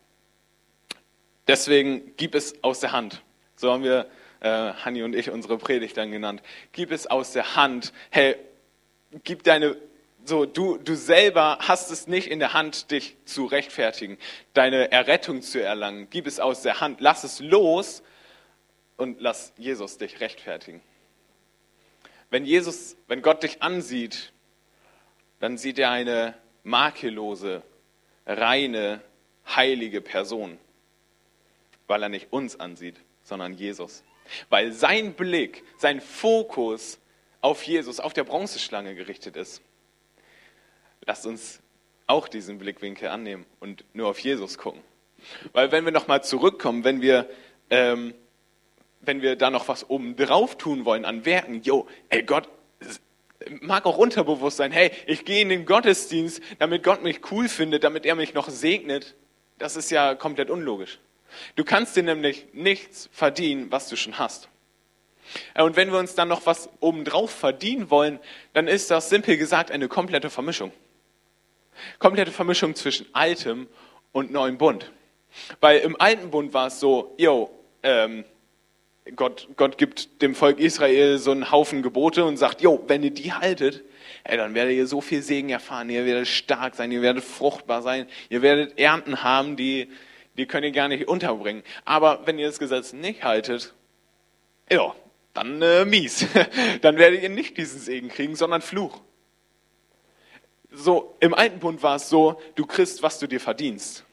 Deswegen 1.46 2.14
gib 2.16 2.34
es 2.34 2.62
aus 2.62 2.80
der 2.80 2.92
Hand. 2.92 3.22
So 3.56 3.72
haben 3.72 3.82
wir, 3.82 4.06
äh, 4.40 4.72
Hanni 4.72 5.02
und 5.02 5.14
ich, 5.14 5.30
unsere 5.30 5.58
Predigt 5.58 5.96
dann 5.96 6.10
genannt. 6.10 6.42
Gib 6.72 6.90
es 6.90 7.06
aus 7.06 7.32
der 7.32 7.56
Hand. 7.56 7.92
Hey, 8.10 8.36
gib 9.24 9.42
deine, 9.42 9.76
so, 10.24 10.46
du, 10.46 10.78
du 10.78 10.94
selber 10.94 11.58
hast 11.60 11.90
es 11.90 12.06
nicht 12.06 12.28
in 12.28 12.38
der 12.38 12.54
Hand, 12.54 12.90
dich 12.90 13.16
zu 13.26 13.44
rechtfertigen, 13.46 14.18
deine 14.54 14.90
Errettung 14.90 15.42
zu 15.42 15.62
erlangen. 15.62 16.08
Gib 16.10 16.26
es 16.26 16.40
aus 16.40 16.62
der 16.62 16.80
Hand. 16.80 17.00
Lass 17.00 17.24
es 17.24 17.40
los 17.40 18.02
und 18.96 19.20
lass 19.20 19.52
Jesus 19.58 19.98
dich 19.98 20.20
rechtfertigen. 20.20 20.80
Wenn 22.34 22.46
Jesus, 22.46 22.96
wenn 23.06 23.22
Gott 23.22 23.44
dich 23.44 23.62
ansieht, 23.62 24.32
dann 25.38 25.56
sieht 25.56 25.78
er 25.78 25.92
eine 25.92 26.34
makellose, 26.64 27.62
reine, 28.26 29.00
heilige 29.46 30.00
Person, 30.00 30.58
weil 31.86 32.02
er 32.02 32.08
nicht 32.08 32.32
uns 32.32 32.58
ansieht, 32.58 32.96
sondern 33.22 33.54
Jesus. 33.54 34.02
Weil 34.48 34.72
sein 34.72 35.12
Blick, 35.12 35.62
sein 35.78 36.00
Fokus 36.00 36.98
auf 37.40 37.62
Jesus, 37.62 38.00
auf 38.00 38.14
der 38.14 38.24
Bronzeschlange 38.24 38.96
gerichtet 38.96 39.36
ist. 39.36 39.62
Lasst 41.06 41.26
uns 41.26 41.60
auch 42.08 42.26
diesen 42.26 42.58
Blickwinkel 42.58 43.10
annehmen 43.10 43.46
und 43.60 43.84
nur 43.94 44.08
auf 44.08 44.18
Jesus 44.18 44.58
gucken. 44.58 44.82
Weil 45.52 45.70
wenn 45.70 45.84
wir 45.84 45.92
nochmal 45.92 46.24
zurückkommen, 46.24 46.82
wenn 46.82 47.00
wir, 47.00 47.30
ähm, 47.70 48.12
wenn 49.06 49.22
wir 49.22 49.36
da 49.36 49.50
noch 49.50 49.68
was 49.68 49.88
oben 49.88 50.16
drauf 50.16 50.56
tun 50.56 50.84
wollen 50.84 51.04
an 51.04 51.24
Werken, 51.24 51.62
jo, 51.62 51.86
ey 52.08 52.22
Gott, 52.22 52.48
mag 53.60 53.86
auch 53.86 53.98
unterbewusst 53.98 54.56
sein, 54.56 54.72
hey, 54.72 54.90
ich 55.06 55.24
gehe 55.24 55.42
in 55.42 55.48
den 55.48 55.66
Gottesdienst, 55.66 56.42
damit 56.58 56.82
Gott 56.82 57.02
mich 57.02 57.20
cool 57.30 57.48
findet, 57.48 57.84
damit 57.84 58.06
er 58.06 58.14
mich 58.14 58.34
noch 58.34 58.48
segnet. 58.48 59.14
Das 59.58 59.76
ist 59.76 59.90
ja 59.90 60.14
komplett 60.14 60.50
unlogisch. 60.50 60.98
Du 61.56 61.64
kannst 61.64 61.96
dir 61.96 62.02
nämlich 62.02 62.46
nichts 62.52 63.08
verdienen, 63.12 63.70
was 63.70 63.88
du 63.88 63.96
schon 63.96 64.18
hast. 64.18 64.48
Und 65.54 65.76
wenn 65.76 65.90
wir 65.90 65.98
uns 65.98 66.14
dann 66.14 66.28
noch 66.28 66.46
was 66.46 66.68
obendrauf 66.80 67.30
verdienen 67.30 67.90
wollen, 67.90 68.20
dann 68.52 68.68
ist 68.68 68.90
das 68.90 69.08
simpel 69.08 69.36
gesagt 69.36 69.70
eine 69.70 69.88
komplette 69.88 70.30
Vermischung. 70.30 70.72
Komplette 71.98 72.30
Vermischung 72.30 72.74
zwischen 72.74 73.06
altem 73.12 73.66
und 74.12 74.30
neuem 74.30 74.58
Bund. 74.58 74.92
Weil 75.60 75.80
im 75.80 76.00
alten 76.00 76.30
Bund 76.30 76.54
war 76.54 76.68
es 76.68 76.78
so, 76.78 77.14
yo, 77.16 77.50
ähm, 77.82 78.24
Gott, 79.16 79.48
Gott 79.56 79.76
gibt 79.76 80.22
dem 80.22 80.34
Volk 80.34 80.58
Israel 80.58 81.18
so 81.18 81.30
einen 81.30 81.50
Haufen 81.50 81.82
Gebote 81.82 82.24
und 82.24 82.38
sagt, 82.38 82.62
jo, 82.62 82.82
wenn 82.86 83.02
ihr 83.02 83.10
die 83.10 83.34
haltet, 83.34 83.84
ey, 84.24 84.38
dann 84.38 84.54
werdet 84.54 84.74
ihr 84.76 84.86
so 84.86 85.02
viel 85.02 85.20
Segen 85.20 85.50
erfahren, 85.50 85.90
ihr 85.90 86.06
werdet 86.06 86.26
stark 86.26 86.74
sein, 86.74 86.90
ihr 86.90 87.02
werdet 87.02 87.22
fruchtbar 87.22 87.82
sein, 87.82 88.06
ihr 88.30 88.40
werdet 88.40 88.78
Ernten 88.78 89.22
haben, 89.22 89.56
die, 89.56 89.90
die 90.38 90.46
könnt 90.46 90.64
ihr 90.64 90.72
gar 90.72 90.88
nicht 90.88 91.06
unterbringen. 91.06 91.62
Aber 91.84 92.26
wenn 92.26 92.38
ihr 92.38 92.46
das 92.46 92.58
Gesetz 92.58 92.94
nicht 92.94 93.24
haltet, 93.24 93.74
ja, 94.72 94.94
dann 95.34 95.60
äh, 95.60 95.84
mies. 95.84 96.26
dann 96.80 96.96
werdet 96.96 97.22
ihr 97.22 97.28
nicht 97.28 97.58
diesen 97.58 97.80
Segen 97.80 98.08
kriegen, 98.08 98.36
sondern 98.36 98.62
Fluch. 98.62 99.02
So, 100.70 101.14
im 101.20 101.34
alten 101.34 101.58
Bund 101.58 101.82
war 101.82 101.96
es 101.96 102.08
so, 102.08 102.40
du 102.54 102.64
kriegst, 102.64 103.02
was 103.02 103.18
du 103.18 103.26
dir 103.26 103.40
verdienst. 103.40 104.04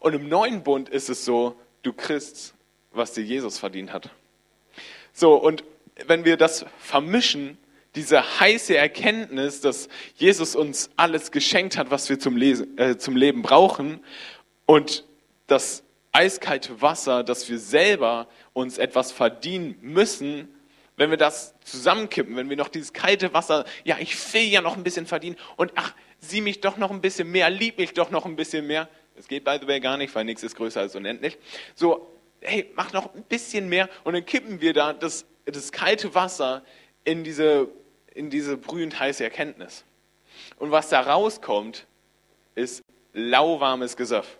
Und 0.00 0.14
im 0.14 0.28
neuen 0.28 0.62
Bund 0.62 0.88
ist 0.88 1.10
es 1.10 1.24
so, 1.24 1.56
du 1.82 1.92
kriegst, 1.92 2.53
was 2.94 3.12
dir 3.12 3.22
Jesus 3.22 3.58
verdient 3.58 3.92
hat. 3.92 4.10
So, 5.12 5.34
und 5.34 5.64
wenn 6.06 6.24
wir 6.24 6.36
das 6.36 6.66
vermischen, 6.78 7.58
diese 7.94 8.40
heiße 8.40 8.76
Erkenntnis, 8.76 9.60
dass 9.60 9.88
Jesus 10.16 10.56
uns 10.56 10.90
alles 10.96 11.30
geschenkt 11.30 11.76
hat, 11.76 11.90
was 11.90 12.08
wir 12.08 12.18
zum, 12.18 12.36
Lesen, 12.36 12.76
äh, 12.78 12.96
zum 12.96 13.16
Leben 13.16 13.42
brauchen, 13.42 14.00
und 14.66 15.04
das 15.46 15.82
eiskalte 16.12 16.80
Wasser, 16.80 17.24
dass 17.24 17.48
wir 17.48 17.58
selber 17.58 18.28
uns 18.52 18.78
etwas 18.78 19.12
verdienen 19.12 19.76
müssen, 19.80 20.48
wenn 20.96 21.10
wir 21.10 21.16
das 21.16 21.54
zusammenkippen, 21.64 22.36
wenn 22.36 22.48
wir 22.48 22.56
noch 22.56 22.68
dieses 22.68 22.92
kalte 22.92 23.34
Wasser, 23.34 23.64
ja, 23.82 23.96
ich 23.98 24.32
will 24.32 24.42
ja 24.42 24.60
noch 24.60 24.76
ein 24.76 24.84
bisschen 24.84 25.06
verdienen 25.06 25.36
und 25.56 25.72
ach, 25.74 25.92
sieh 26.20 26.40
mich 26.40 26.60
doch 26.60 26.76
noch 26.76 26.90
ein 26.90 27.00
bisschen 27.00 27.30
mehr, 27.30 27.50
lieb 27.50 27.78
mich 27.78 27.94
doch 27.94 28.10
noch 28.10 28.26
ein 28.26 28.36
bisschen 28.36 28.66
mehr. 28.66 28.88
Das 29.16 29.28
geht 29.28 29.44
by 29.44 29.58
the 29.60 29.66
way 29.66 29.80
gar 29.80 29.96
nicht, 29.96 30.14
weil 30.14 30.24
nichts 30.24 30.42
ist 30.42 30.56
größer 30.56 30.80
als 30.80 30.94
unendlich. 30.94 31.36
So, 31.74 32.08
hey, 32.44 32.70
mach 32.74 32.92
noch 32.92 33.14
ein 33.14 33.24
bisschen 33.24 33.68
mehr 33.68 33.88
und 34.04 34.14
dann 34.14 34.24
kippen 34.24 34.60
wir 34.60 34.72
da 34.72 34.92
das, 34.92 35.26
das 35.44 35.72
kalte 35.72 36.14
Wasser 36.14 36.62
in 37.04 37.24
diese, 37.24 37.68
in 38.14 38.30
diese 38.30 38.56
brühend 38.56 38.98
heiße 38.98 39.24
Erkenntnis. 39.24 39.84
Und 40.58 40.70
was 40.70 40.88
da 40.88 41.00
rauskommt, 41.00 41.86
ist 42.54 42.82
lauwarmes 43.12 43.96
Gesöff. 43.96 44.38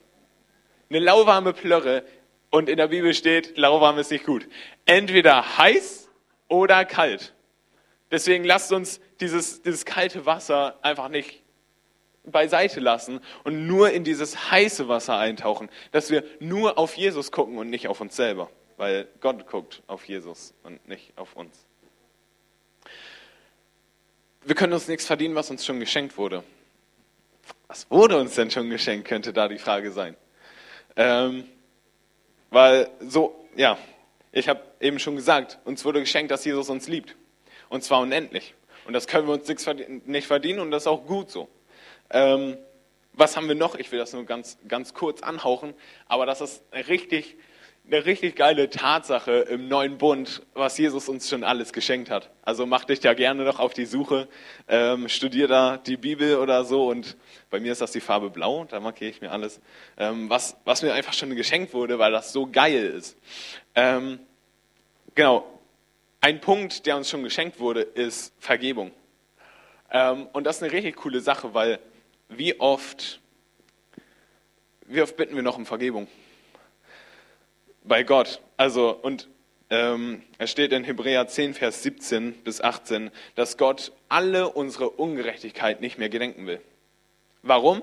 Eine 0.91 0.99
lauwarme 1.01 1.53
Plörre 1.53 2.05
und 2.51 2.69
in 2.69 2.77
der 2.77 2.89
Bibel 2.89 3.15
steht, 3.15 3.57
lauwarm 3.57 3.99
ist 3.99 4.11
nicht 4.11 4.27
gut. 4.27 4.47
Entweder 4.85 5.59
heiß 5.59 6.09
oder 6.49 6.85
kalt. 6.85 7.35
Deswegen 8.11 8.45
lasst 8.45 8.73
uns 8.73 9.01
dieses, 9.21 9.63
dieses 9.63 9.85
kalte 9.85 10.27
Wasser 10.27 10.79
einfach 10.83 11.09
nicht 11.09 11.44
beiseite 12.25 12.81
lassen 12.81 13.21
und 13.45 13.67
nur 13.67 13.91
in 13.91 14.05
dieses 14.05 14.51
heiße 14.51 14.89
Wasser 14.89 15.17
eintauchen, 15.17 15.69
dass 15.93 16.11
wir 16.11 16.25
nur 16.41 16.79
auf 16.79 16.95
Jesus 16.97 17.33
gucken 17.33 17.59
und 17.59 17.71
nicht 17.71 17.89
auf 17.89 18.01
uns 18.01 18.17
selber, 18.17 18.51
weil 18.77 19.09
Gott 19.21 19.47
guckt 19.47 19.83
auf 19.87 20.05
Jesus 20.05 20.55
und 20.63 20.87
nicht 20.89 21.13
auf 21.17 21.37
uns. 21.37 21.67
Wir 24.43 24.55
können 24.55 24.73
uns 24.73 24.89
nichts 24.89 25.07
verdienen, 25.07 25.35
was 25.35 25.51
uns 25.51 25.65
schon 25.65 25.81
geschenkt 25.81 26.19
wurde. 26.19 26.43
Was 27.67 27.91
wurde 27.91 28.19
uns 28.19 28.35
denn 28.35 28.51
schon 28.51 28.69
geschenkt, 28.71 29.09
könnte 29.09 29.33
da 29.33 29.49
die 29.49 29.59
Frage 29.59 29.91
sein. 29.91 30.17
Ähm, 30.97 31.45
weil 32.51 32.91
so, 33.01 33.49
ja, 33.57 33.79
ich 34.33 34.49
habe 34.49 34.61
eben 34.81 34.99
schon 34.99 35.17
gesagt, 35.17 35.59
uns 35.65 35.85
wurde 35.85 36.01
geschenkt, 36.01 36.31
dass 36.31 36.45
Jesus 36.45 36.69
uns 36.69 36.89
liebt. 36.89 37.17
Und 37.69 37.83
zwar 37.83 38.01
unendlich. 38.01 38.55
Und 38.87 38.93
das 38.93 39.07
können 39.07 39.27
wir 39.27 39.35
uns 39.35 39.49
nicht 40.07 40.27
verdienen 40.27 40.61
und 40.61 40.71
das 40.71 40.83
ist 40.83 40.87
auch 40.87 41.07
gut 41.07 41.31
so. 41.31 41.49
Ähm, 42.11 42.57
was 43.13 43.37
haben 43.37 43.49
wir 43.49 43.55
noch? 43.55 43.77
Ich 43.77 43.93
will 43.93 43.99
das 43.99 44.13
nur 44.13 44.25
ganz, 44.25 44.59
ganz 44.67 44.93
kurz 44.93 45.23
anhauchen, 45.23 45.75
aber 46.09 46.27
das 46.27 46.41
ist 46.41 46.65
richtig, 46.89 47.37
eine 47.87 48.05
richtig 48.07 48.35
geile 48.35 48.71
Tatsache 48.71 49.33
im 49.33 49.69
neuen 49.69 49.99
Bund, 49.99 50.43
was 50.55 50.79
Jesus 50.79 51.09
uns 51.09 51.29
schon 51.29 51.45
alles 51.45 51.73
geschenkt 51.73 52.11
hat. 52.11 52.31
Also 52.43 52.67
mach 52.67 52.85
dich 52.85 53.01
da 53.01 53.15
gerne 53.15 53.45
noch 53.45 53.61
auf 53.61 53.73
die 53.73 53.85
Suche, 53.85 54.27
ähm, 54.69 55.09
studier 55.09 55.47
da 55.47 55.77
die 55.77 55.97
Bibel 55.97 56.39
oder 56.39 56.65
so 56.65 56.89
und 56.89 57.17
bei 57.51 57.61
mir 57.61 57.73
ist 57.73 57.81
das 57.81 57.93
die 57.93 58.01
Farbe 58.01 58.31
Blau, 58.31 58.65
da 58.65 58.81
markiere 58.81 59.11
ich 59.11 59.21
mir 59.21 59.31
alles, 59.31 59.61
ähm, 59.97 60.29
was, 60.29 60.57
was 60.65 60.83
mir 60.83 60.93
einfach 60.93 61.13
schon 61.13 61.35
geschenkt 61.37 61.73
wurde, 61.73 61.99
weil 61.99 62.11
das 62.11 62.33
so 62.33 62.47
geil 62.47 62.85
ist. 62.85 63.17
Ähm, 63.77 64.19
genau, 65.15 65.45
ein 66.21 66.41
Punkt, 66.41 66.87
der 66.87 66.97
uns 66.97 67.11
schon 67.11 67.23
geschenkt 67.23 67.61
wurde, 67.61 67.83
ist 67.83 68.33
Vergebung. 68.39 68.91
Ähm, 69.91 70.27
und 70.33 70.45
das 70.45 70.57
ist 70.57 70.63
eine 70.63 70.73
richtig 70.73 70.97
coole 70.97 71.21
Sache, 71.21 71.55
weil 71.55 71.79
wie 72.29 72.59
oft, 72.61 73.21
wie 74.87 75.03
oft 75.03 75.17
bitten 75.17 75.35
wir 75.35 75.43
noch 75.43 75.57
um 75.57 75.67
Vergebung? 75.67 76.09
Bei 77.83 78.03
Gott. 78.03 78.41
Also, 78.57 78.91
und 78.91 79.29
ähm, 79.71 80.23
es 80.39 80.51
steht 80.51 80.73
in 80.73 80.85
Hebräer 80.85 81.27
10, 81.27 81.55
Vers 81.55 81.83
17 81.83 82.33
bis 82.45 82.61
18, 82.61 83.11
dass 83.35 83.57
Gott 83.57 83.93
alle 84.09 84.49
unsere 84.51 84.91
Ungerechtigkeit 84.91 85.81
nicht 85.81 85.99
mehr 85.99 86.09
gedenken 86.09 86.47
will. 86.47 86.61
Warum? 87.43 87.83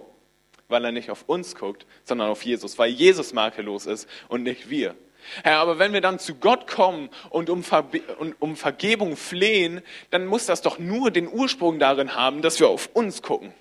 Weil 0.67 0.85
er 0.85 0.91
nicht 0.91 1.11
auf 1.11 1.23
uns 1.27 1.55
guckt, 1.55 1.85
sondern 2.03 2.29
auf 2.29 2.43
Jesus, 2.43 2.79
weil 2.79 2.89
Jesus 2.89 3.33
makellos 3.33 3.85
ist 3.85 4.07
und 4.27 4.43
nicht 4.43 4.69
wir. 4.69 4.95
Herr, 5.43 5.57
aber 5.57 5.77
wenn 5.77 5.93
wir 5.93 6.01
dann 6.01 6.17
zu 6.17 6.33
Gott 6.35 6.65
kommen 6.65 7.09
und 7.29 7.51
um, 7.51 7.63
und 8.17 8.35
um 8.39 8.55
Vergebung 8.55 9.15
flehen, 9.15 9.81
dann 10.09 10.25
muss 10.25 10.47
das 10.47 10.63
doch 10.63 10.79
nur 10.79 11.11
den 11.11 11.27
Ursprung 11.27 11.77
darin 11.77 12.15
haben, 12.15 12.41
dass 12.41 12.59
wir 12.59 12.69
auf 12.69 12.89
uns 12.93 13.21
gucken 13.21 13.53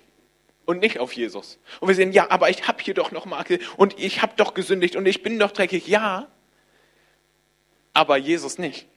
und 0.65 0.79
nicht 0.79 0.99
auf 0.99 1.13
Jesus. 1.13 1.59
Und 1.79 1.87
wir 1.87 1.95
sehen, 1.95 2.11
ja, 2.11 2.29
aber 2.29 2.49
ich 2.49 2.67
habe 2.67 2.81
hier 2.81 2.93
doch 2.93 3.11
noch 3.11 3.25
Makel 3.25 3.59
und 3.77 3.99
ich 3.99 4.21
habe 4.21 4.33
doch 4.37 4.53
gesündigt 4.53 4.95
und 4.95 5.05
ich 5.05 5.23
bin 5.23 5.39
doch 5.39 5.51
dreckig. 5.51 5.87
Ja, 5.87 6.27
aber 7.93 8.17
Jesus 8.17 8.57
nicht. 8.57 8.87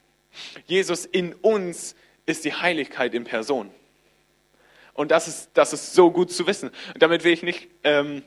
Jesus 0.67 1.05
in 1.05 1.35
uns 1.35 1.95
ist 2.27 2.45
die 2.45 2.55
Heiligkeit 2.55 3.15
in 3.15 3.25
Person. 3.25 3.71
Und 4.95 5.11
das 5.11 5.27
ist, 5.27 5.51
das 5.55 5.73
ist 5.73 5.95
so 5.95 6.11
gut 6.11 6.31
zu 6.31 6.47
wissen. 6.47 6.71
Und 6.93 7.03
damit 7.03 7.25
will 7.25 7.33
ich 7.33 7.43
nicht 7.43 7.69
ähm, 7.83 8.23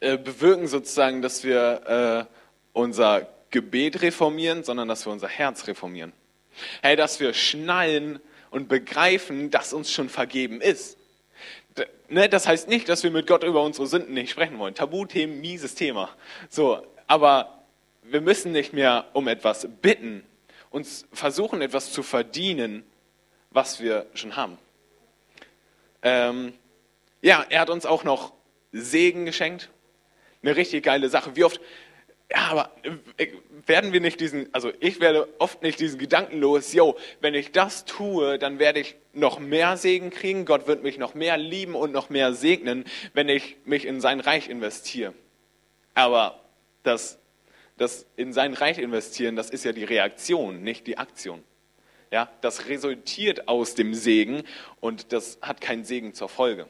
äh, 0.00 0.16
bewirken, 0.16 0.66
sozusagen, 0.66 1.22
dass 1.22 1.44
wir 1.44 2.28
äh, 2.28 2.34
unser 2.72 3.28
Gebet 3.50 4.02
reformieren, 4.02 4.64
sondern 4.64 4.88
dass 4.88 5.06
wir 5.06 5.12
unser 5.12 5.28
Herz 5.28 5.66
reformieren. 5.66 6.12
Hey, 6.82 6.96
dass 6.96 7.20
wir 7.20 7.34
schnallen 7.34 8.20
und 8.50 8.68
begreifen, 8.68 9.50
dass 9.50 9.72
uns 9.72 9.92
schon 9.92 10.08
vergeben 10.08 10.60
ist. 10.60 10.97
Ne, 12.08 12.28
das 12.28 12.46
heißt 12.46 12.68
nicht, 12.68 12.88
dass 12.88 13.02
wir 13.02 13.10
mit 13.10 13.26
Gott 13.26 13.44
über 13.44 13.62
unsere 13.62 13.86
Sünden 13.86 14.14
nicht 14.14 14.30
sprechen 14.30 14.58
wollen. 14.58 14.74
Tabuthemen, 14.74 15.40
mieses 15.40 15.74
Thema. 15.74 16.10
So, 16.48 16.82
aber 17.06 17.62
wir 18.02 18.20
müssen 18.20 18.52
nicht 18.52 18.72
mehr 18.72 19.06
um 19.12 19.28
etwas 19.28 19.68
bitten, 19.82 20.24
uns 20.70 21.06
versuchen, 21.12 21.60
etwas 21.60 21.92
zu 21.92 22.02
verdienen, 22.02 22.84
was 23.50 23.80
wir 23.80 24.06
schon 24.14 24.36
haben. 24.36 24.58
Ähm, 26.02 26.52
ja, 27.22 27.44
er 27.48 27.60
hat 27.60 27.70
uns 27.70 27.86
auch 27.86 28.04
noch 28.04 28.32
Segen 28.72 29.24
geschenkt. 29.24 29.70
Eine 30.42 30.56
richtig 30.56 30.84
geile 30.84 31.08
Sache. 31.08 31.34
Wie 31.36 31.44
oft, 31.44 31.60
ja, 32.30 32.48
aber 32.50 32.70
äh, 33.16 33.28
werden 33.66 33.92
wir 33.92 34.00
nicht 34.00 34.20
diesen, 34.20 34.52
also 34.52 34.70
ich 34.80 35.00
werde 35.00 35.28
oft 35.38 35.62
nicht 35.62 35.80
diesen 35.80 35.98
Gedanken 35.98 36.38
los, 36.40 36.72
yo, 36.74 36.96
wenn 37.20 37.34
ich 37.34 37.52
das 37.52 37.86
tue, 37.86 38.38
dann 38.38 38.58
werde 38.58 38.80
ich 38.80 38.96
noch 39.14 39.38
mehr 39.38 39.76
Segen 39.76 40.10
kriegen, 40.10 40.44
Gott 40.44 40.66
wird 40.66 40.82
mich 40.82 40.98
noch 40.98 41.14
mehr 41.14 41.38
lieben 41.38 41.74
und 41.74 41.92
noch 41.92 42.10
mehr 42.10 42.34
segnen, 42.34 42.84
wenn 43.14 43.28
ich 43.28 43.56
mich 43.64 43.86
in 43.86 44.00
sein 44.00 44.20
Reich 44.20 44.48
investiere. 44.48 45.14
Aber 45.94 46.40
das, 46.82 47.18
das 47.78 48.06
in 48.16 48.32
sein 48.32 48.52
Reich 48.52 48.78
investieren, 48.78 49.34
das 49.34 49.48
ist 49.48 49.64
ja 49.64 49.72
die 49.72 49.84
Reaktion, 49.84 50.62
nicht 50.62 50.86
die 50.86 50.98
Aktion. 50.98 51.42
Ja, 52.10 52.30
das 52.40 52.68
resultiert 52.68 53.48
aus 53.48 53.74
dem 53.74 53.94
Segen 53.94 54.42
und 54.80 55.12
das 55.12 55.38
hat 55.42 55.60
keinen 55.60 55.84
Segen 55.84 56.14
zur 56.14 56.28
Folge. 56.28 56.66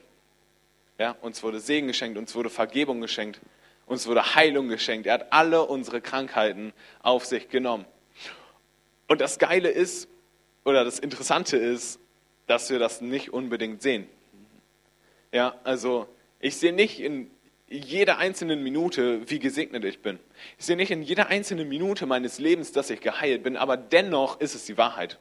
Ja, 0.98 1.16
uns 1.20 1.42
wurde 1.42 1.60
Segen 1.60 1.88
geschenkt, 1.88 2.18
uns 2.18 2.34
wurde 2.34 2.50
Vergebung 2.50 3.00
geschenkt, 3.00 3.40
uns 3.88 4.06
wurde 4.06 4.34
Heilung 4.34 4.68
geschenkt. 4.68 5.06
Er 5.06 5.14
hat 5.14 5.32
alle 5.32 5.64
unsere 5.64 6.00
Krankheiten 6.00 6.72
auf 7.02 7.24
sich 7.24 7.48
genommen. 7.48 7.86
Und 9.08 9.20
das 9.20 9.38
Geile 9.38 9.70
ist, 9.70 10.08
oder 10.64 10.84
das 10.84 10.98
Interessante 10.98 11.56
ist, 11.56 11.98
dass 12.46 12.70
wir 12.70 12.78
das 12.78 13.00
nicht 13.00 13.32
unbedingt 13.32 13.82
sehen. 13.82 14.06
Ja, 15.32 15.54
also 15.64 16.06
ich 16.40 16.56
sehe 16.56 16.72
nicht 16.72 17.00
in 17.00 17.30
jeder 17.68 18.18
einzelnen 18.18 18.62
Minute, 18.62 19.28
wie 19.30 19.38
gesegnet 19.38 19.84
ich 19.84 20.00
bin. 20.00 20.18
Ich 20.58 20.64
sehe 20.64 20.76
nicht 20.76 20.90
in 20.90 21.02
jeder 21.02 21.28
einzelnen 21.28 21.68
Minute 21.68 22.06
meines 22.06 22.38
Lebens, 22.38 22.72
dass 22.72 22.90
ich 22.90 23.00
geheilt 23.00 23.42
bin, 23.42 23.56
aber 23.56 23.76
dennoch 23.76 24.40
ist 24.40 24.54
es 24.54 24.64
die 24.64 24.78
Wahrheit. 24.78 25.18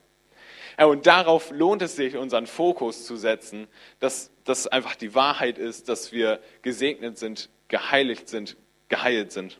Ja, 0.79 0.86
und 0.86 1.07
darauf 1.07 1.51
lohnt 1.51 1.81
es 1.81 1.95
sich, 1.95 2.15
unseren 2.15 2.47
Fokus 2.47 3.05
zu 3.05 3.17
setzen, 3.17 3.67
dass 4.00 4.31
das 4.43 4.67
einfach 4.67 4.95
die 4.95 5.15
Wahrheit 5.15 5.57
ist, 5.57 5.89
dass 5.89 6.12
wir 6.12 6.39
gesegnet 6.62 7.17
sind, 7.17 7.50
geheiligt 7.67 8.29
sind, 8.29 8.57
geheilt 8.89 9.31
sind. 9.31 9.59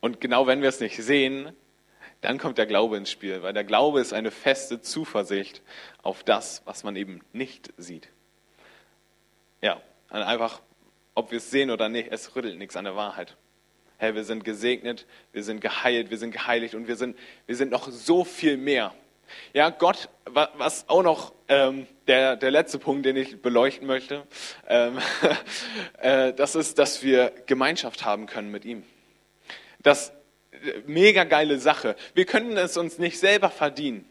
Und 0.00 0.20
genau 0.20 0.46
wenn 0.46 0.62
wir 0.62 0.68
es 0.68 0.80
nicht 0.80 0.96
sehen, 1.02 1.52
dann 2.20 2.38
kommt 2.38 2.58
der 2.58 2.66
Glaube 2.66 2.96
ins 2.96 3.10
Spiel, 3.10 3.42
weil 3.42 3.52
der 3.52 3.64
Glaube 3.64 4.00
ist 4.00 4.12
eine 4.12 4.30
feste 4.30 4.80
Zuversicht 4.80 5.62
auf 6.02 6.24
das, 6.24 6.62
was 6.64 6.84
man 6.84 6.96
eben 6.96 7.20
nicht 7.32 7.72
sieht. 7.76 8.08
Ja, 9.60 9.80
einfach, 10.08 10.62
ob 11.14 11.30
wir 11.30 11.38
es 11.38 11.50
sehen 11.50 11.70
oder 11.70 11.88
nicht, 11.88 12.10
es 12.10 12.34
rüttelt 12.34 12.58
nichts 12.58 12.76
an 12.76 12.84
der 12.84 12.96
Wahrheit. 12.96 13.36
Hey, 13.98 14.14
wir 14.14 14.24
sind 14.24 14.44
gesegnet, 14.44 15.06
wir 15.32 15.42
sind 15.42 15.60
geheilt, 15.60 16.10
wir 16.10 16.18
sind 16.18 16.32
geheiligt 16.32 16.74
und 16.74 16.88
wir 16.88 16.96
sind, 16.96 17.16
wir 17.46 17.56
sind 17.56 17.70
noch 17.70 17.90
so 17.90 18.24
viel 18.24 18.56
mehr. 18.56 18.94
Ja, 19.52 19.70
Gott, 19.70 20.08
was 20.26 20.88
auch 20.88 21.02
noch 21.02 21.32
ähm, 21.48 21.86
der, 22.06 22.36
der 22.36 22.50
letzte 22.50 22.78
Punkt, 22.78 23.06
den 23.06 23.16
ich 23.16 23.40
beleuchten 23.40 23.86
möchte, 23.86 24.26
ähm, 24.68 24.98
äh, 26.00 26.32
das 26.32 26.54
ist, 26.54 26.78
dass 26.78 27.02
wir 27.02 27.32
Gemeinschaft 27.46 28.04
haben 28.04 28.26
können 28.26 28.50
mit 28.50 28.64
ihm. 28.64 28.84
Das 29.82 30.10
äh, 30.52 30.80
mega 30.86 31.24
geile 31.24 31.58
Sache. 31.58 31.96
Wir 32.14 32.24
können 32.24 32.56
es 32.56 32.76
uns 32.76 32.98
nicht 32.98 33.18
selber 33.18 33.50
verdienen. 33.50 34.08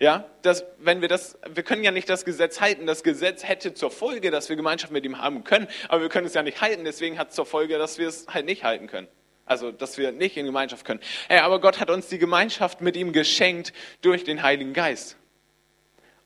Ja, 0.00 0.28
das, 0.42 0.64
wenn 0.78 1.00
wir 1.00 1.08
das, 1.08 1.38
wir 1.48 1.62
können 1.62 1.84
ja 1.84 1.92
nicht 1.92 2.08
das 2.08 2.24
Gesetz 2.24 2.60
halten. 2.60 2.86
Das 2.86 3.04
Gesetz 3.04 3.44
hätte 3.44 3.74
zur 3.74 3.90
Folge, 3.90 4.30
dass 4.30 4.48
wir 4.48 4.56
Gemeinschaft 4.56 4.92
mit 4.92 5.04
ihm 5.04 5.20
haben 5.20 5.44
können, 5.44 5.68
aber 5.88 6.02
wir 6.02 6.08
können 6.08 6.26
es 6.26 6.34
ja 6.34 6.42
nicht 6.42 6.60
halten. 6.60 6.84
Deswegen 6.84 7.18
hat 7.18 7.30
es 7.30 7.36
zur 7.36 7.46
Folge, 7.46 7.78
dass 7.78 7.98
wir 7.98 8.08
es 8.08 8.26
halt 8.28 8.44
nicht 8.44 8.64
halten 8.64 8.88
können. 8.88 9.08
Also, 9.46 9.72
dass 9.72 9.98
wir 9.98 10.12
nicht 10.12 10.36
in 10.36 10.46
Gemeinschaft 10.46 10.86
können. 10.86 11.00
Hey, 11.28 11.40
aber 11.40 11.60
Gott 11.60 11.80
hat 11.80 11.90
uns 11.90 12.08
die 12.08 12.18
Gemeinschaft 12.18 12.80
mit 12.80 12.96
ihm 12.96 13.12
geschenkt 13.12 13.72
durch 14.00 14.24
den 14.24 14.42
Heiligen 14.42 14.72
Geist. 14.72 15.16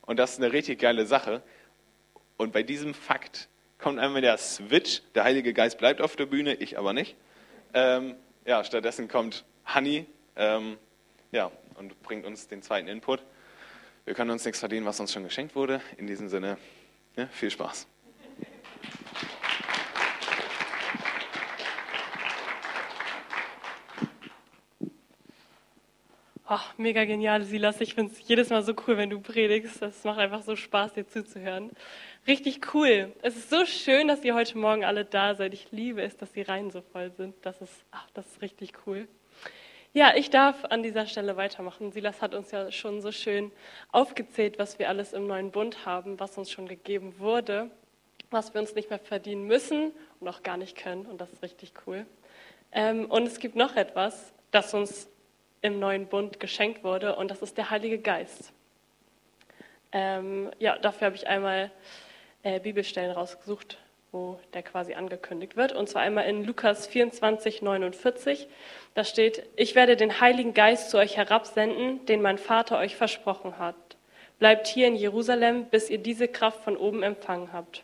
Und 0.01 0.17
das 0.17 0.33
ist 0.33 0.37
eine 0.39 0.53
richtig 0.53 0.79
geile 0.79 1.05
Sache. 1.05 1.41
Und 2.37 2.53
bei 2.53 2.63
diesem 2.63 2.93
Fakt 2.93 3.49
kommt 3.77 3.99
einmal 3.99 4.21
der 4.21 4.37
Switch. 4.37 5.01
Der 5.15 5.25
Heilige 5.25 5.53
Geist 5.53 5.77
bleibt 5.77 6.01
auf 6.01 6.15
der 6.15 6.25
Bühne, 6.25 6.53
ich 6.55 6.77
aber 6.77 6.93
nicht. 6.93 7.15
Ähm, 7.73 8.15
ja, 8.45 8.63
stattdessen 8.63 9.07
kommt 9.07 9.43
Hanni 9.65 10.05
ähm, 10.35 10.77
ja, 11.31 11.51
und 11.75 12.01
bringt 12.01 12.25
uns 12.25 12.47
den 12.47 12.61
zweiten 12.61 12.87
Input. 12.87 13.21
Wir 14.05 14.13
können 14.15 14.31
uns 14.31 14.45
nichts 14.45 14.59
verdienen, 14.59 14.85
was 14.85 14.99
uns 14.99 15.13
schon 15.13 15.23
geschenkt 15.23 15.55
wurde. 15.55 15.81
In 15.97 16.07
diesem 16.07 16.29
Sinne, 16.29 16.57
ja, 17.15 17.27
viel 17.27 17.51
Spaß. 17.51 17.85
Oh, 26.51 26.57
mega 26.77 27.05
genial, 27.05 27.43
Silas. 27.43 27.79
Ich 27.79 27.93
finde 27.93 28.11
es 28.11 28.27
jedes 28.27 28.49
Mal 28.49 28.63
so 28.63 28.73
cool, 28.87 28.97
wenn 28.97 29.11
du 29.11 29.19
predigst. 29.19 29.83
Das 29.83 30.03
macht 30.03 30.17
einfach 30.17 30.41
so 30.41 30.55
Spaß, 30.55 30.93
dir 30.93 31.07
zuzuhören. 31.07 31.69
Richtig 32.25 32.73
cool. 32.73 33.13
Es 33.21 33.35
ist 33.35 33.51
so 33.51 33.67
schön, 33.67 34.07
dass 34.07 34.23
ihr 34.23 34.33
heute 34.33 34.57
Morgen 34.57 34.83
alle 34.83 35.05
da 35.05 35.35
seid. 35.35 35.53
Ich 35.53 35.71
liebe 35.71 36.01
es, 36.01 36.17
dass 36.17 36.31
die 36.31 36.41
Reihen 36.41 36.71
so 36.71 36.81
voll 36.81 37.11
sind. 37.11 37.35
Das 37.43 37.61
ist, 37.61 37.85
ach, 37.91 38.07
das 38.15 38.25
ist 38.25 38.41
richtig 38.41 38.73
cool. 38.87 39.07
Ja, 39.93 40.15
ich 40.15 40.31
darf 40.31 40.65
an 40.65 40.81
dieser 40.81 41.05
Stelle 41.05 41.37
weitermachen. 41.37 41.91
Silas 41.91 42.19
hat 42.19 42.33
uns 42.33 42.49
ja 42.49 42.71
schon 42.71 42.99
so 43.01 43.11
schön 43.11 43.51
aufgezählt, 43.91 44.57
was 44.57 44.79
wir 44.79 44.89
alles 44.89 45.13
im 45.13 45.27
neuen 45.27 45.51
Bund 45.51 45.85
haben, 45.85 46.19
was 46.19 46.35
uns 46.35 46.49
schon 46.49 46.67
gegeben 46.67 47.19
wurde, 47.19 47.69
was 48.31 48.55
wir 48.55 48.61
uns 48.61 48.73
nicht 48.73 48.89
mehr 48.89 48.97
verdienen 48.97 49.45
müssen 49.45 49.91
und 50.19 50.27
auch 50.27 50.41
gar 50.41 50.57
nicht 50.57 50.75
können. 50.75 51.05
Und 51.05 51.21
das 51.21 51.31
ist 51.31 51.43
richtig 51.43 51.73
cool. 51.85 52.07
Ähm, 52.71 53.05
und 53.05 53.27
es 53.27 53.37
gibt 53.37 53.55
noch 53.55 53.75
etwas, 53.75 54.33
das 54.49 54.73
uns 54.73 55.09
im 55.61 55.79
neuen 55.79 56.07
Bund 56.07 56.39
geschenkt 56.39 56.83
wurde, 56.83 57.15
und 57.15 57.31
das 57.31 57.41
ist 57.41 57.57
der 57.57 57.69
Heilige 57.69 57.99
Geist. 57.99 58.53
Ähm, 59.91 60.51
ja, 60.59 60.77
dafür 60.77 61.07
habe 61.07 61.15
ich 61.15 61.27
einmal 61.27 61.71
äh, 62.43 62.59
Bibelstellen 62.59 63.11
rausgesucht, 63.11 63.77
wo 64.11 64.39
der 64.53 64.63
quasi 64.63 64.93
angekündigt 64.93 65.55
wird. 65.55 65.71
Und 65.73 65.89
zwar 65.89 66.03
einmal 66.03 66.25
in 66.25 66.43
Lukas 66.43 66.87
24, 66.87 67.61
49. 67.61 68.47
Da 68.93 69.03
steht, 69.03 69.43
ich 69.55 69.75
werde 69.75 69.95
den 69.95 70.21
Heiligen 70.21 70.53
Geist 70.53 70.91
zu 70.91 70.97
euch 70.97 71.17
herabsenden, 71.17 72.05
den 72.05 72.21
mein 72.21 72.37
Vater 72.37 72.77
euch 72.77 72.95
versprochen 72.95 73.57
hat. 73.57 73.75
Bleibt 74.37 74.67
hier 74.67 74.87
in 74.87 74.95
Jerusalem, 74.95 75.65
bis 75.65 75.89
ihr 75.89 75.97
diese 75.97 76.27
Kraft 76.27 76.63
von 76.63 76.77
oben 76.77 77.03
empfangen 77.03 77.51
habt 77.51 77.83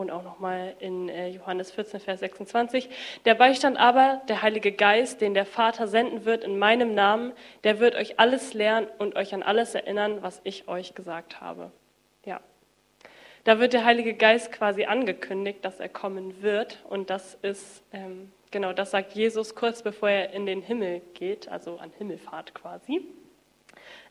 und 0.00 0.10
auch 0.10 0.22
nochmal 0.22 0.74
in 0.80 1.10
äh, 1.10 1.28
Johannes 1.28 1.70
14, 1.72 2.00
Vers 2.00 2.20
26. 2.20 2.88
Der 3.26 3.34
Beistand 3.34 3.78
aber, 3.78 4.22
der 4.28 4.40
Heilige 4.40 4.72
Geist, 4.72 5.20
den 5.20 5.34
der 5.34 5.44
Vater 5.44 5.86
senden 5.86 6.24
wird 6.24 6.42
in 6.42 6.58
meinem 6.58 6.94
Namen, 6.94 7.32
der 7.64 7.80
wird 7.80 7.94
euch 7.94 8.18
alles 8.18 8.54
lernen 8.54 8.88
und 8.98 9.14
euch 9.16 9.34
an 9.34 9.42
alles 9.42 9.74
erinnern, 9.74 10.22
was 10.22 10.40
ich 10.42 10.68
euch 10.68 10.94
gesagt 10.94 11.42
habe. 11.42 11.70
Ja. 12.24 12.40
Da 13.44 13.58
wird 13.60 13.74
der 13.74 13.84
Heilige 13.84 14.14
Geist 14.14 14.52
quasi 14.52 14.84
angekündigt, 14.84 15.64
dass 15.64 15.80
er 15.80 15.90
kommen 15.90 16.42
wird. 16.42 16.78
Und 16.88 17.10
das 17.10 17.34
ist, 17.42 17.82
ähm, 17.92 18.32
genau, 18.50 18.72
das 18.72 18.92
sagt 18.92 19.12
Jesus 19.12 19.54
kurz 19.54 19.82
bevor 19.82 20.08
er 20.08 20.32
in 20.32 20.46
den 20.46 20.62
Himmel 20.62 21.02
geht, 21.12 21.48
also 21.48 21.76
an 21.76 21.92
Himmelfahrt 21.98 22.54
quasi. 22.54 23.02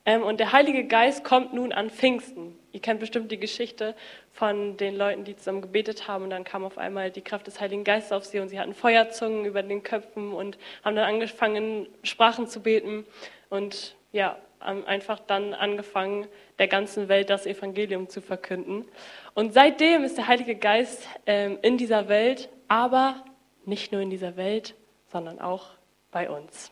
Ähm, 0.05 0.23
und 0.23 0.39
der 0.39 0.51
Heilige 0.51 0.85
Geist 0.85 1.23
kommt 1.23 1.53
nun 1.53 1.71
an 1.71 1.89
Pfingsten. 1.89 2.57
Ihr 2.71 2.79
kennt 2.79 2.99
bestimmt 2.99 3.31
die 3.31 3.39
Geschichte 3.39 3.95
von 4.39 4.77
den 4.77 4.95
Leuten, 4.95 5.25
die 5.25 5.35
zusammen 5.35 5.61
gebetet 5.61 6.07
haben 6.07 6.23
und 6.23 6.29
dann 6.29 6.45
kam 6.45 6.63
auf 6.63 6.77
einmal 6.77 7.11
die 7.11 7.21
Kraft 7.21 7.45
des 7.47 7.59
Heiligen 7.59 7.83
Geistes 7.83 8.13
auf 8.13 8.23
sie 8.23 8.39
und 8.39 8.47
sie 8.47 8.57
hatten 8.57 8.73
Feuerzungen 8.73 9.43
über 9.43 9.61
den 9.61 9.83
Köpfen 9.83 10.31
und 10.31 10.57
haben 10.81 10.95
dann 10.95 11.13
angefangen, 11.13 11.87
Sprachen 12.03 12.47
zu 12.47 12.61
beten 12.61 13.05
und 13.49 13.97
ja, 14.13 14.37
einfach 14.61 15.19
dann 15.19 15.53
angefangen, 15.53 16.25
der 16.57 16.69
ganzen 16.69 17.09
Welt 17.09 17.29
das 17.29 17.45
Evangelium 17.45 18.07
zu 18.07 18.21
verkünden. 18.21 18.85
Und 19.33 19.53
seitdem 19.53 20.05
ist 20.05 20.17
der 20.17 20.27
Heilige 20.27 20.55
Geist 20.55 21.05
ähm, 21.25 21.59
in 21.61 21.77
dieser 21.77 22.07
Welt, 22.07 22.47
aber 22.69 23.25
nicht 23.65 23.91
nur 23.91 23.99
in 23.99 24.09
dieser 24.09 24.37
Welt, 24.37 24.73
sondern 25.11 25.39
auch 25.39 25.65
bei 26.11 26.29
uns. 26.29 26.71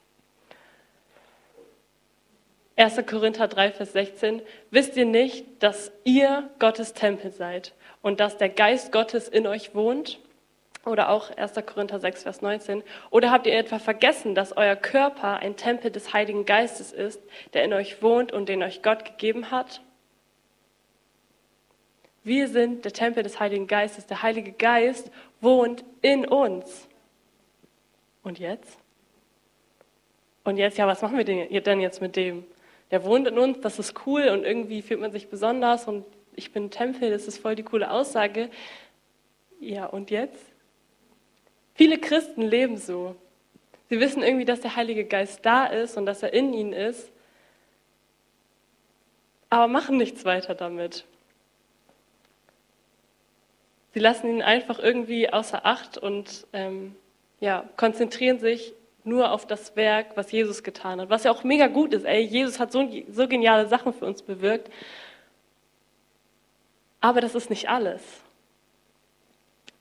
1. 2.77 3.05
Korinther 3.07 3.47
3, 3.47 3.71
Vers 3.71 3.93
16, 3.93 4.41
wisst 4.69 4.95
ihr 4.97 5.05
nicht, 5.05 5.45
dass 5.63 5.91
ihr 6.03 6.49
Gottes 6.59 6.93
Tempel 6.93 7.31
seid 7.31 7.73
und 8.03 8.19
dass 8.19 8.37
der 8.37 8.49
Geist 8.49 8.91
Gottes 8.91 9.27
in 9.27 9.47
euch 9.47 9.73
wohnt? 9.73 10.19
Oder 10.85 11.09
auch 11.09 11.35
1. 11.35 11.53
Korinther 11.65 11.99
6, 11.99 12.23
Vers 12.23 12.41
19. 12.41 12.83
Oder 13.09 13.31
habt 13.31 13.45
ihr 13.47 13.57
etwa 13.57 13.79
vergessen, 13.79 14.35
dass 14.35 14.55
euer 14.55 14.75
Körper 14.75 15.39
ein 15.39 15.57
Tempel 15.57 15.91
des 15.91 16.13
Heiligen 16.13 16.45
Geistes 16.45 16.93
ist, 16.93 17.19
der 17.53 17.65
in 17.65 17.73
euch 17.73 18.01
wohnt 18.01 18.31
und 18.31 18.47
den 18.47 18.63
euch 18.63 18.83
Gott 18.83 19.03
gegeben 19.03 19.51
hat? 19.51 19.81
Wir 22.23 22.47
sind 22.47 22.85
der 22.85 22.93
Tempel 22.93 23.23
des 23.23 23.39
Heiligen 23.39 23.67
Geistes. 23.67 24.05
Der 24.05 24.21
Heilige 24.21 24.51
Geist 24.51 25.11
wohnt 25.41 25.83
in 26.01 26.25
uns. 26.25 26.87
Und 28.23 28.39
jetzt? 28.39 28.77
Und 30.43 30.57
jetzt, 30.57 30.77
ja, 30.77 30.87
was 30.87 31.01
machen 31.01 31.17
wir 31.17 31.25
denn 31.25 31.81
jetzt 31.81 32.01
mit 32.01 32.15
dem? 32.15 32.45
Der 32.91 33.03
wohnt 33.03 33.27
in 33.27 33.37
uns, 33.37 33.59
das 33.61 33.79
ist 33.79 33.93
cool 34.05 34.29
und 34.29 34.43
irgendwie 34.43 34.81
fühlt 34.81 34.99
man 34.99 35.11
sich 35.11 35.29
besonders 35.29 35.87
und 35.87 36.05
ich 36.35 36.51
bin 36.51 36.69
Tempel, 36.69 37.09
das 37.09 37.27
ist 37.27 37.39
voll 37.39 37.55
die 37.55 37.63
coole 37.63 37.89
Aussage. 37.89 38.49
Ja, 39.59 39.87
und 39.87 40.11
jetzt? 40.11 40.45
Viele 41.73 41.97
Christen 41.97 42.43
leben 42.43 42.77
so. 42.77 43.15
Sie 43.89 43.99
wissen 43.99 44.21
irgendwie, 44.21 44.45
dass 44.45 44.61
der 44.61 44.75
Heilige 44.75 45.05
Geist 45.05 45.45
da 45.45 45.65
ist 45.65 45.97
und 45.97 46.05
dass 46.05 46.23
er 46.23 46.33
in 46.33 46.53
ihnen 46.53 46.73
ist, 46.73 47.11
aber 49.49 49.67
machen 49.67 49.97
nichts 49.97 50.25
weiter 50.25 50.55
damit. 50.55 51.05
Sie 53.93 53.99
lassen 53.99 54.27
ihn 54.27 54.41
einfach 54.41 54.77
irgendwie 54.77 55.31
außer 55.31 55.65
Acht 55.65 55.97
und 55.97 56.45
ähm, 56.53 56.95
ja, 57.39 57.67
konzentrieren 57.77 58.39
sich 58.39 58.73
nur 59.07 59.31
auf 59.31 59.47
das 59.47 59.75
Werk, 59.75 60.15
was 60.15 60.31
Jesus 60.31 60.63
getan 60.63 61.01
hat. 61.01 61.09
Was 61.09 61.23
ja 61.23 61.31
auch 61.31 61.43
mega 61.43 61.67
gut 61.67 61.93
ist. 61.93 62.05
Ey, 62.05 62.21
Jesus 62.21 62.59
hat 62.59 62.71
so, 62.71 62.87
so 63.09 63.27
geniale 63.27 63.67
Sachen 63.67 63.93
für 63.93 64.05
uns 64.05 64.21
bewirkt. 64.21 64.69
Aber 67.01 67.21
das 67.21 67.35
ist 67.35 67.49
nicht 67.49 67.69
alles. 67.69 68.01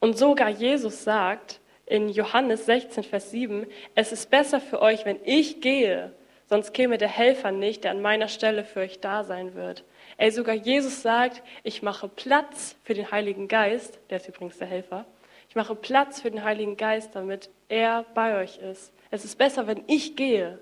Und 0.01 0.17
sogar 0.17 0.49
Jesus 0.49 1.05
sagt 1.05 1.61
in 1.87 2.09
Johannes 2.09 2.67
16, 2.67 3.05
Vers 3.05 3.31
7, 3.31 3.67
es 3.95 4.13
ist 4.13 4.31
besser 4.31 4.61
für 4.61 4.81
euch, 4.81 5.05
wenn 5.05 5.19
ich 5.25 5.61
gehe, 5.61 6.13
sonst 6.49 6.73
käme 6.73 6.99
der 6.99 7.09
Helfer 7.09 7.51
nicht, 7.51 7.85
der 7.85 7.93
an 7.93 8.03
meiner 8.03 8.29
Stelle 8.29 8.65
für 8.65 8.81
euch 8.81 9.01
da 9.01 9.25
sein 9.25 9.55
wird. 9.55 9.85
Ey, 10.17 10.31
sogar 10.31 10.55
Jesus 10.55 11.03
sagt, 11.03 11.43
ich 11.63 11.83
mache 11.83 12.09
Platz 12.09 12.77
für 12.85 12.95
den 12.95 13.11
Heiligen 13.11 13.49
Geist, 13.49 13.99
der 14.11 14.19
ist 14.19 14.29
übrigens 14.29 14.59
der 14.59 14.67
Helfer, 14.67 15.05
ich 15.49 15.55
mache 15.57 15.75
Platz 15.75 16.21
für 16.21 16.31
den 16.31 16.45
Heiligen 16.45 16.77
Geist, 16.77 17.15
damit 17.15 17.51
er 17.69 18.05
bei 18.15 18.41
euch 18.43 18.59
ist. 18.59 18.93
Es 19.17 19.25
ist 19.25 19.39
besser, 19.39 19.67
wenn 19.67 19.83
ich 19.87 20.15
gehe. 20.15 20.59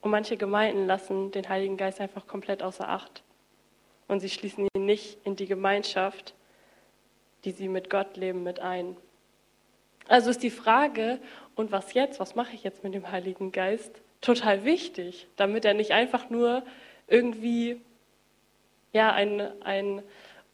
Und 0.00 0.12
manche 0.12 0.36
Gemeinden 0.36 0.86
lassen 0.86 1.32
den 1.32 1.48
Heiligen 1.48 1.76
Geist 1.76 2.00
einfach 2.00 2.28
komplett 2.28 2.62
außer 2.62 2.88
Acht. 2.88 3.24
Und 4.06 4.20
sie 4.20 4.30
schließen 4.30 4.68
ihn 4.72 4.86
nicht 4.86 5.18
in 5.24 5.34
die 5.34 5.48
Gemeinschaft, 5.48 6.34
die 7.42 7.50
sie 7.50 7.66
mit 7.66 7.90
Gott 7.90 8.16
leben, 8.16 8.44
mit 8.44 8.60
ein. 8.60 8.96
Also 10.06 10.30
ist 10.30 10.44
die 10.44 10.50
Frage, 10.50 11.18
und 11.56 11.72
was 11.72 11.94
jetzt? 11.94 12.20
Was 12.20 12.36
mache 12.36 12.54
ich 12.54 12.62
jetzt 12.62 12.84
mit 12.84 12.94
dem 12.94 13.10
Heiligen 13.10 13.50
Geist? 13.50 14.00
Total 14.20 14.64
wichtig, 14.64 15.26
damit 15.34 15.64
er 15.64 15.74
nicht 15.74 15.90
einfach 15.90 16.30
nur 16.30 16.62
irgendwie 17.08 17.80
ja, 18.92 19.12
ein, 19.12 19.40
ein 19.64 20.00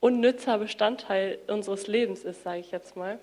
unnützer 0.01 0.57
Bestandteil 0.57 1.39
unseres 1.49 1.87
Lebens 1.87 2.25
ist, 2.25 2.45
sage 2.45 2.61
ich 2.61 2.71
jetzt 2.71 2.97
mal. 2.97 3.19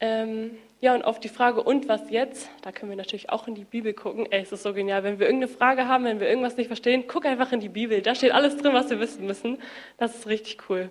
Ähm, 0.00 0.56
ja, 0.80 0.94
und 0.94 1.04
auf 1.04 1.20
die 1.20 1.28
Frage, 1.28 1.62
und 1.62 1.88
was 1.88 2.08
jetzt? 2.08 2.48
Da 2.62 2.72
können 2.72 2.90
wir 2.90 2.96
natürlich 2.96 3.28
auch 3.28 3.46
in 3.46 3.54
die 3.54 3.64
Bibel 3.64 3.92
gucken. 3.92 4.26
Ey, 4.30 4.40
es 4.42 4.50
ist 4.50 4.62
so 4.62 4.72
genial. 4.72 5.04
Wenn 5.04 5.18
wir 5.18 5.26
irgendeine 5.26 5.52
Frage 5.52 5.86
haben, 5.86 6.04
wenn 6.04 6.20
wir 6.20 6.28
irgendwas 6.28 6.56
nicht 6.56 6.68
verstehen, 6.68 7.04
guck 7.06 7.26
einfach 7.26 7.52
in 7.52 7.60
die 7.60 7.68
Bibel. 7.68 8.00
Da 8.00 8.14
steht 8.14 8.32
alles 8.32 8.56
drin, 8.56 8.72
was 8.72 8.88
wir 8.88 8.98
wissen 8.98 9.26
müssen. 9.26 9.58
Das 9.98 10.14
ist 10.14 10.26
richtig 10.26 10.70
cool. 10.70 10.90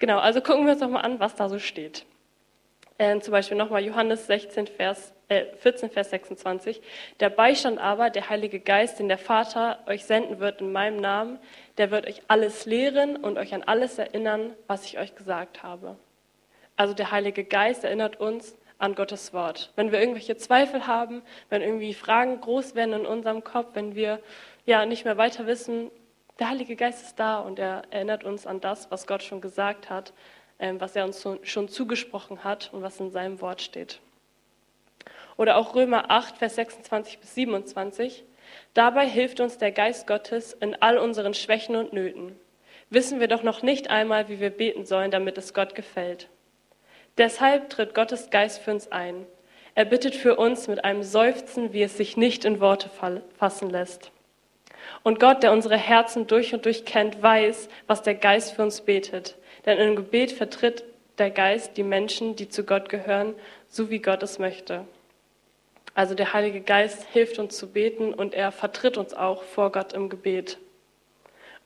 Genau, 0.00 0.18
also 0.18 0.40
gucken 0.40 0.64
wir 0.64 0.72
uns 0.72 0.80
nochmal 0.80 1.04
an, 1.04 1.20
was 1.20 1.36
da 1.36 1.48
so 1.48 1.60
steht. 1.60 2.04
Äh, 2.98 3.20
zum 3.20 3.32
Beispiel 3.32 3.56
nochmal 3.56 3.84
Johannes 3.84 4.26
16, 4.26 4.66
Vers, 4.66 5.12
äh, 5.28 5.44
14, 5.58 5.90
Vers 5.90 6.10
26. 6.10 6.82
Der 7.20 7.30
Beistand 7.30 7.78
aber, 7.78 8.10
der 8.10 8.28
Heilige 8.28 8.58
Geist, 8.58 8.98
den 8.98 9.08
der 9.08 9.18
Vater 9.18 9.78
euch 9.86 10.04
senden 10.04 10.40
wird 10.40 10.60
in 10.60 10.72
meinem 10.72 10.96
Namen, 10.96 11.38
der 11.78 11.92
wird 11.92 12.08
euch 12.08 12.22
alles 12.28 12.66
lehren 12.66 13.16
und 13.16 13.38
euch 13.38 13.54
an 13.54 13.62
alles 13.62 13.98
erinnern, 13.98 14.54
was 14.66 14.84
ich 14.84 14.98
euch 14.98 15.14
gesagt 15.14 15.62
habe. 15.62 15.96
Also 16.80 16.94
der 16.94 17.10
Heilige 17.10 17.44
Geist 17.44 17.84
erinnert 17.84 18.20
uns 18.20 18.56
an 18.78 18.94
Gottes 18.94 19.34
Wort. 19.34 19.70
Wenn 19.76 19.92
wir 19.92 20.00
irgendwelche 20.00 20.38
Zweifel 20.38 20.86
haben, 20.86 21.20
wenn 21.50 21.60
irgendwie 21.60 21.92
Fragen 21.92 22.40
groß 22.40 22.74
werden 22.74 22.94
in 22.94 23.04
unserem 23.04 23.44
Kopf, 23.44 23.74
wenn 23.74 23.94
wir 23.94 24.18
ja 24.64 24.86
nicht 24.86 25.04
mehr 25.04 25.18
weiter 25.18 25.46
wissen, 25.46 25.90
der 26.38 26.48
Heilige 26.48 26.76
Geist 26.76 27.02
ist 27.04 27.20
da 27.20 27.40
und 27.40 27.58
er 27.58 27.82
erinnert 27.90 28.24
uns 28.24 28.46
an 28.46 28.62
das, 28.62 28.90
was 28.90 29.06
Gott 29.06 29.22
schon 29.22 29.42
gesagt 29.42 29.90
hat, 29.90 30.14
ähm, 30.58 30.80
was 30.80 30.96
er 30.96 31.04
uns 31.04 31.22
schon 31.42 31.68
zugesprochen 31.68 32.44
hat 32.44 32.70
und 32.72 32.80
was 32.80 32.98
in 32.98 33.10
seinem 33.10 33.42
Wort 33.42 33.60
steht. 33.60 34.00
Oder 35.36 35.58
auch 35.58 35.74
Römer 35.74 36.10
8, 36.10 36.38
Vers 36.38 36.54
26 36.54 37.18
bis 37.18 37.34
27. 37.34 38.24
Dabei 38.72 39.06
hilft 39.06 39.40
uns 39.40 39.58
der 39.58 39.72
Geist 39.72 40.06
Gottes 40.06 40.54
in 40.54 40.80
all 40.80 40.96
unseren 40.96 41.34
Schwächen 41.34 41.76
und 41.76 41.92
Nöten. 41.92 42.40
Wissen 42.88 43.20
wir 43.20 43.28
doch 43.28 43.42
noch 43.42 43.60
nicht 43.60 43.90
einmal, 43.90 44.30
wie 44.30 44.40
wir 44.40 44.48
beten 44.48 44.86
sollen, 44.86 45.10
damit 45.10 45.36
es 45.36 45.52
Gott 45.52 45.74
gefällt. 45.74 46.30
Deshalb 47.20 47.68
tritt 47.68 47.94
Gottes 47.94 48.30
Geist 48.30 48.62
für 48.62 48.70
uns 48.70 48.90
ein. 48.90 49.26
Er 49.74 49.84
bittet 49.84 50.14
für 50.14 50.36
uns 50.36 50.68
mit 50.68 50.86
einem 50.86 51.02
Seufzen, 51.02 51.74
wie 51.74 51.82
es 51.82 51.98
sich 51.98 52.16
nicht 52.16 52.46
in 52.46 52.60
Worte 52.60 52.88
fassen 53.36 53.68
lässt. 53.68 54.10
Und 55.02 55.20
Gott, 55.20 55.42
der 55.42 55.52
unsere 55.52 55.76
Herzen 55.76 56.26
durch 56.26 56.54
und 56.54 56.64
durch 56.64 56.86
kennt, 56.86 57.22
weiß, 57.22 57.68
was 57.86 58.02
der 58.02 58.14
Geist 58.14 58.54
für 58.54 58.62
uns 58.62 58.80
betet. 58.80 59.36
Denn 59.66 59.76
im 59.76 59.96
Gebet 59.96 60.32
vertritt 60.32 60.82
der 61.18 61.30
Geist 61.30 61.76
die 61.76 61.82
Menschen, 61.82 62.36
die 62.36 62.48
zu 62.48 62.64
Gott 62.64 62.88
gehören, 62.88 63.34
so 63.68 63.90
wie 63.90 63.98
Gott 63.98 64.22
es 64.22 64.38
möchte. 64.38 64.86
Also 65.92 66.14
der 66.14 66.32
Heilige 66.32 66.62
Geist 66.62 67.06
hilft 67.12 67.38
uns 67.38 67.54
zu 67.54 67.68
beten 67.68 68.14
und 68.14 68.32
er 68.32 68.50
vertritt 68.50 68.96
uns 68.96 69.12
auch 69.12 69.42
vor 69.42 69.72
Gott 69.72 69.92
im 69.92 70.08
Gebet. 70.08 70.56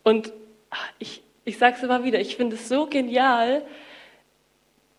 Und 0.03 0.33
ich, 0.99 1.23
ich 1.45 1.59
sage 1.59 1.77
es 1.77 1.85
immer 1.85 2.03
wieder, 2.03 2.19
ich 2.19 2.35
finde 2.35 2.57
es 2.57 2.69
so 2.69 2.89
genial, 2.89 3.63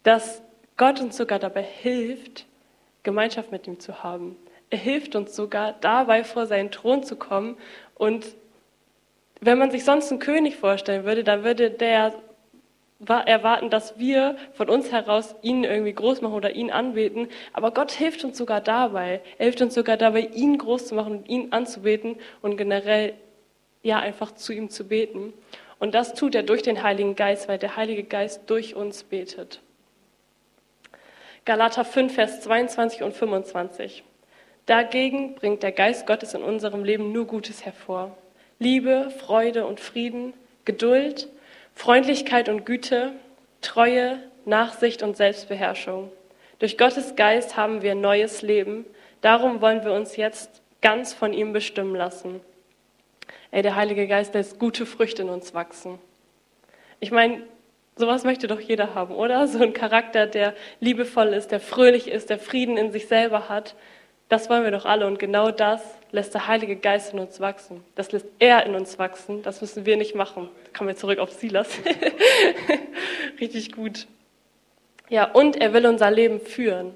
dass 0.04 0.45
Gott 0.78 1.00
uns 1.00 1.16
sogar 1.16 1.40
dabei 1.40 1.64
hilft, 1.64 2.46
Gemeinschaft 3.04 3.52
mit 3.52 3.66
ihm 3.68 3.80
zu 3.80 4.04
haben. 4.04 4.36
Er 4.70 4.78
hilft 4.78 5.16
uns 5.16 5.36
sogar 5.36 5.74
dabei, 5.80 6.24
vor 6.24 6.48
seinen 6.48 6.72
Thron 6.72 7.04
zu 7.04 7.16
kommen. 7.16 7.58
Und 7.96 8.26
wenn 9.40 9.58
man 9.58 9.72
sich 9.72 9.86
sonst 9.86 10.12
einen 10.12 10.20
König 10.20 10.58
vorstellen 10.58 11.06
würde, 11.06 11.24
dann 11.24 11.44
würde 11.44 11.70
der 11.70 12.14
erwarten, 13.08 13.70
dass 13.70 14.00
wir 14.00 14.38
von 14.54 14.70
uns 14.70 14.92
heraus 14.92 15.36
ihn 15.42 15.64
irgendwie 15.64 15.94
groß 15.94 16.22
machen 16.22 16.34
oder 16.34 16.52
ihn 16.56 16.72
anbeten. 16.72 17.28
Aber 17.54 17.72
Gott 17.72 17.92
hilft 17.92 18.24
uns 18.24 18.38
sogar 18.38 18.62
dabei. 18.62 19.22
Er 19.38 19.46
hilft 19.46 19.62
uns 19.62 19.76
sogar 19.76 19.98
dabei, 19.98 20.22
ihn 20.22 20.58
groß 20.58 20.88
zu 20.88 20.96
machen 20.96 21.18
und 21.18 21.30
ihn 21.30 21.52
anzubeten 21.52 22.18
und 22.42 22.58
generell 22.58 23.14
ja 23.84 24.00
einfach 24.00 24.34
zu 24.34 24.52
ihm 24.52 24.70
zu 24.70 24.88
beten. 24.88 25.34
Und 25.80 25.94
das 25.94 26.16
tut 26.16 26.36
er 26.36 26.44
durch 26.44 26.64
den 26.64 26.84
Heiligen 26.84 27.16
Geist, 27.16 27.48
weil 27.48 27.60
der 27.60 27.76
Heilige 27.76 28.04
Geist 28.04 28.50
durch 28.50 28.76
uns 28.76 29.04
betet. 29.04 29.62
Galater 31.46 31.86
5, 31.86 32.12
Vers 32.16 32.42
22 32.42 33.04
und 33.04 33.14
25. 33.14 34.04
Dagegen 34.66 35.36
bringt 35.36 35.62
der 35.62 35.72
Geist 35.72 36.08
Gottes 36.08 36.34
in 36.34 36.42
unserem 36.42 36.84
Leben 36.84 37.12
nur 37.12 37.28
Gutes 37.28 37.64
hervor. 37.64 38.18
Liebe, 38.58 39.12
Freude 39.20 39.68
und 39.68 39.80
Frieden, 39.80 40.34
Geduld, 40.66 41.30
Freundlichkeit 41.76 42.50
und 42.50 42.66
Güte, 42.66 43.12
Treue, 43.62 44.18
Nachsicht 44.46 45.04
und 45.04 45.18
Selbstbeherrschung. 45.18 46.12
Durch 46.58 46.80
Gottes 46.80 47.16
Geist 47.16 47.56
haben 47.56 47.84
wir 47.84 47.94
neues 47.94 48.42
Leben. 48.42 48.84
Darum 49.22 49.62
wollen 49.62 49.86
wir 49.86 49.92
uns 49.92 50.16
jetzt 50.16 50.64
ganz 50.82 51.14
von 51.14 51.32
ihm 51.32 51.54
bestimmen 51.54 51.96
lassen. 51.96 52.42
Ey, 53.52 53.62
der 53.62 53.76
Heilige 53.76 54.08
Geist 54.08 54.34
lässt 54.34 54.58
gute 54.58 54.88
Früchte 54.88 55.22
in 55.22 55.30
uns 55.30 55.54
wachsen. 55.54 56.00
Ich 57.00 57.12
meine, 57.12 57.44
Sowas 57.98 58.26
möchte 58.26 58.48
doch 58.48 58.60
jeder 58.60 58.94
haben, 58.94 59.16
oder? 59.16 59.48
So 59.48 59.64
ein 59.64 59.74
Charakter, 59.74 60.28
der 60.28 60.54
liebevoll 60.82 61.28
ist, 61.28 61.52
der 61.52 61.62
fröhlich 61.62 62.10
ist, 62.10 62.30
der 62.30 62.40
Frieden 62.40 62.76
in 62.76 62.92
sich 62.92 63.08
selber 63.08 63.48
hat. 63.48 63.76
Das 64.28 64.50
wollen 64.50 64.64
wir 64.64 64.72
doch 64.72 64.86
alle. 64.86 65.08
Und 65.08 65.18
genau 65.18 65.52
das 65.52 65.82
lässt 66.12 66.34
der 66.34 66.48
Heilige 66.48 66.76
Geist 66.76 67.14
in 67.14 67.20
uns 67.20 67.40
wachsen. 67.40 67.84
Das 67.96 68.12
lässt 68.12 68.26
er 68.40 68.66
in 68.66 68.76
uns 68.76 69.00
wachsen. 69.00 69.44
Das 69.44 69.62
müssen 69.62 69.86
wir 69.86 69.96
nicht 69.96 70.16
machen. 70.16 70.50
kommen 70.76 70.90
wir 70.90 70.96
zurück 70.96 71.20
auf 71.20 71.32
Silas. 71.32 71.70
Richtig 73.40 73.72
gut. 73.72 74.08
Ja, 75.10 75.32
und 75.32 75.56
er 75.56 75.74
will 75.74 75.86
unser 75.86 76.12
Leben 76.12 76.42
führen. 76.42 76.96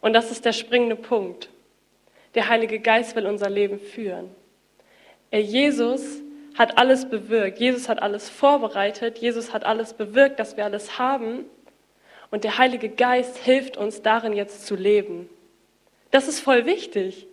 Und 0.00 0.12
das 0.12 0.30
ist 0.30 0.44
der 0.44 0.52
springende 0.52 0.96
Punkt. 0.96 1.48
Der 2.34 2.48
Heilige 2.48 2.78
Geist 2.78 3.16
will 3.16 3.26
unser 3.26 3.48
Leben 3.48 3.80
führen. 3.80 4.30
Er, 5.30 5.40
Jesus 5.40 6.20
hat 6.56 6.78
alles 6.78 7.08
bewirkt. 7.08 7.58
Jesus 7.58 7.88
hat 7.88 8.02
alles 8.02 8.28
vorbereitet. 8.28 9.18
Jesus 9.18 9.52
hat 9.52 9.64
alles 9.64 9.94
bewirkt, 9.94 10.40
dass 10.40 10.56
wir 10.56 10.64
alles 10.64 10.98
haben. 10.98 11.44
Und 12.30 12.44
der 12.44 12.58
Heilige 12.58 12.88
Geist 12.88 13.38
hilft 13.38 13.76
uns 13.76 14.02
darin 14.02 14.32
jetzt 14.32 14.66
zu 14.66 14.74
leben. 14.74 15.28
Das 16.10 16.28
ist 16.28 16.40
voll 16.40 16.66
wichtig, 16.66 17.26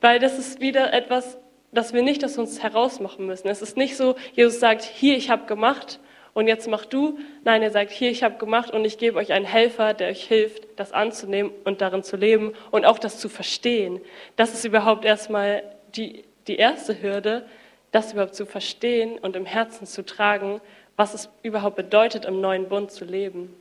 weil 0.00 0.18
das 0.18 0.38
ist 0.38 0.60
wieder 0.60 0.92
etwas, 0.92 1.38
das 1.72 1.92
wir 1.92 2.02
nicht 2.02 2.24
aus 2.24 2.38
uns 2.38 2.62
herausmachen 2.62 3.26
müssen. 3.26 3.48
Es 3.48 3.62
ist 3.62 3.76
nicht 3.76 3.96
so, 3.96 4.16
Jesus 4.32 4.60
sagt, 4.60 4.82
hier, 4.82 5.16
ich 5.16 5.30
habe 5.30 5.46
gemacht 5.46 6.00
und 6.32 6.46
jetzt 6.46 6.68
mach 6.68 6.84
du. 6.84 7.18
Nein, 7.44 7.62
er 7.62 7.70
sagt, 7.70 7.90
hier, 7.90 8.10
ich 8.10 8.22
habe 8.22 8.36
gemacht 8.38 8.72
und 8.72 8.84
ich 8.84 8.98
gebe 8.98 9.18
euch 9.18 9.32
einen 9.32 9.44
Helfer, 9.44 9.94
der 9.94 10.08
euch 10.10 10.24
hilft, 10.24 10.66
das 10.76 10.92
anzunehmen 10.92 11.52
und 11.64 11.80
darin 11.80 12.02
zu 12.02 12.16
leben 12.16 12.52
und 12.70 12.84
auch 12.84 12.98
das 12.98 13.18
zu 13.18 13.28
verstehen. 13.28 14.00
Das 14.36 14.54
ist 14.54 14.64
überhaupt 14.64 15.04
erstmal 15.04 15.62
die, 15.96 16.24
die 16.46 16.56
erste 16.56 17.00
Hürde, 17.00 17.46
das 17.92 18.12
überhaupt 18.12 18.34
zu 18.34 18.46
verstehen 18.46 19.18
und 19.18 19.36
im 19.36 19.46
Herzen 19.46 19.86
zu 19.86 20.04
tragen, 20.04 20.60
was 20.96 21.14
es 21.14 21.28
überhaupt 21.42 21.76
bedeutet, 21.76 22.24
im 22.24 22.40
neuen 22.40 22.68
Bund 22.68 22.90
zu 22.90 23.04
leben. 23.04 23.54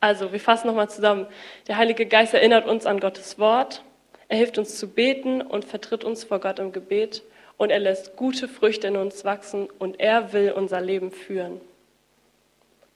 Also, 0.00 0.32
wir 0.32 0.40
fassen 0.40 0.66
nochmal 0.66 0.88
zusammen. 0.88 1.26
Der 1.66 1.76
Heilige 1.76 2.06
Geist 2.06 2.32
erinnert 2.32 2.66
uns 2.66 2.86
an 2.86 3.00
Gottes 3.00 3.38
Wort. 3.38 3.82
Er 4.28 4.38
hilft 4.38 4.58
uns 4.58 4.78
zu 4.78 4.88
beten 4.88 5.42
und 5.42 5.64
vertritt 5.64 6.04
uns 6.04 6.24
vor 6.24 6.40
Gott 6.40 6.58
im 6.58 6.72
Gebet. 6.72 7.22
und 7.60 7.68
er 7.68 7.78
lässt 7.78 8.16
gute 8.16 8.48
Früchte 8.48 8.86
in 8.86 8.96
uns 8.96 9.22
wachsen 9.26 9.68
und 9.78 10.00
er 10.00 10.32
will 10.32 10.52
unser 10.52 10.80
Leben 10.80 11.10
führen. 11.10 11.60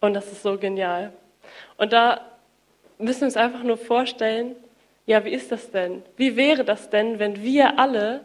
Und 0.00 0.14
das 0.14 0.32
ist 0.32 0.42
so 0.42 0.56
genial. 0.56 1.12
Und 1.76 1.92
da 1.92 2.22
müssen 2.96 3.20
wir 3.20 3.26
uns 3.26 3.36
einfach 3.36 3.62
nur 3.62 3.76
vorstellen, 3.76 4.56
ja, 5.04 5.22
wie 5.26 5.32
ist 5.32 5.52
das 5.52 5.70
denn? 5.70 6.02
Wie 6.16 6.36
wäre 6.36 6.64
das 6.64 6.88
denn, 6.88 7.18
wenn 7.18 7.42
wir 7.42 7.78
alle 7.78 8.22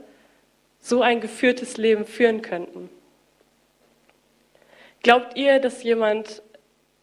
so 0.79 1.01
ein 1.01 1.21
geführtes 1.21 1.77
Leben 1.77 2.05
führen 2.05 2.41
könnten? 2.41 2.89
Glaubt 5.01 5.37
ihr, 5.37 5.59
dass 5.59 5.83
jemand, 5.83 6.41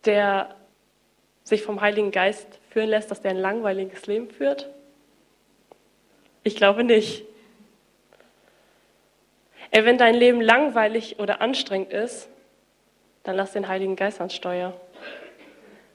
der 0.05 0.55
sich 1.45 1.63
vom 1.63 1.81
Heiligen 1.81 2.11
Geist 2.11 2.47
führen 2.71 2.89
lässt, 2.89 3.11
dass 3.11 3.23
der 3.23 3.31
ein 3.31 3.39
langweiliges 3.39 4.07
Leben 4.07 4.31
führt? 4.31 4.69
Ich 6.43 6.57
glaube 6.57 6.85
nicht. 6.85 7.25
Ey, 9.71 9.85
wenn 9.85 9.99
dein 9.99 10.15
Leben 10.15 10.41
langweilig 10.41 11.19
oder 11.19 11.41
anstrengend 11.41 11.93
ist, 11.93 12.29
dann 13.25 13.37
lass 13.37 13.53
den 13.53 13.67
Heiligen 13.67 13.97
Geist 13.97 14.21
ans 14.21 14.35
Steuer. 14.35 14.79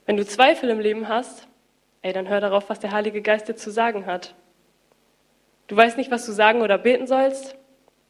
Wenn 0.05 0.17
du 0.17 0.25
Zweifel 0.25 0.69
im 0.69 0.79
Leben 0.79 1.07
hast, 1.07 1.47
ey, 2.01 2.11
dann 2.11 2.27
hör 2.27 2.41
darauf, 2.41 2.69
was 2.69 2.79
der 2.79 2.91
Heilige 2.91 3.21
Geist 3.21 3.47
dir 3.47 3.55
zu 3.55 3.71
sagen 3.71 4.05
hat. 4.05 4.35
Du 5.67 5.77
weißt 5.77 5.97
nicht, 5.97 6.11
was 6.11 6.25
du 6.25 6.33
sagen 6.33 6.61
oder 6.61 6.77
beten 6.77 7.07
sollst, 7.07 7.55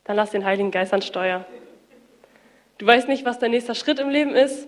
dann 0.03 0.15
lass 0.15 0.31
den 0.31 0.45
Heiligen 0.45 0.71
Geist 0.71 0.93
ans 0.93 1.05
Steuer. 1.05 1.45
Du 2.77 2.85
weißt 2.85 3.07
nicht, 3.07 3.25
was 3.25 3.39
dein 3.39 3.51
nächster 3.51 3.75
Schritt 3.75 3.99
im 3.99 4.09
Leben 4.09 4.35
ist, 4.35 4.67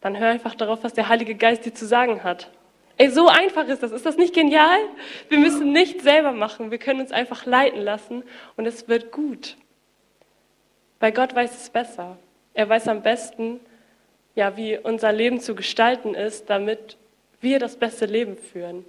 dann 0.00 0.18
hör 0.18 0.30
einfach 0.30 0.54
darauf, 0.54 0.84
was 0.84 0.94
der 0.94 1.08
Heilige 1.08 1.34
Geist 1.34 1.64
dir 1.64 1.74
zu 1.74 1.86
sagen 1.86 2.22
hat. 2.22 2.50
Ey, 2.96 3.10
so 3.10 3.28
einfach 3.28 3.66
ist 3.68 3.82
das. 3.82 3.92
Ist 3.92 4.06
das 4.06 4.16
nicht 4.16 4.34
genial? 4.34 4.78
Wir 5.28 5.38
müssen 5.38 5.72
nichts 5.72 6.02
selber 6.02 6.32
machen. 6.32 6.72
Wir 6.72 6.78
können 6.78 7.00
uns 7.00 7.12
einfach 7.12 7.46
leiten 7.46 7.80
lassen 7.80 8.24
und 8.56 8.66
es 8.66 8.88
wird 8.88 9.12
gut. 9.12 9.56
Weil 10.98 11.12
Gott 11.12 11.34
weiß 11.34 11.56
es 11.56 11.70
besser. 11.70 12.18
Er 12.54 12.68
weiß 12.68 12.88
am 12.88 13.02
besten, 13.02 13.60
ja, 14.34 14.56
wie 14.56 14.76
unser 14.76 15.12
Leben 15.12 15.38
zu 15.38 15.54
gestalten 15.54 16.14
ist, 16.14 16.50
damit 16.50 16.96
wir 17.40 17.60
das 17.60 17.76
beste 17.76 18.06
Leben 18.06 18.36
führen. 18.36 18.84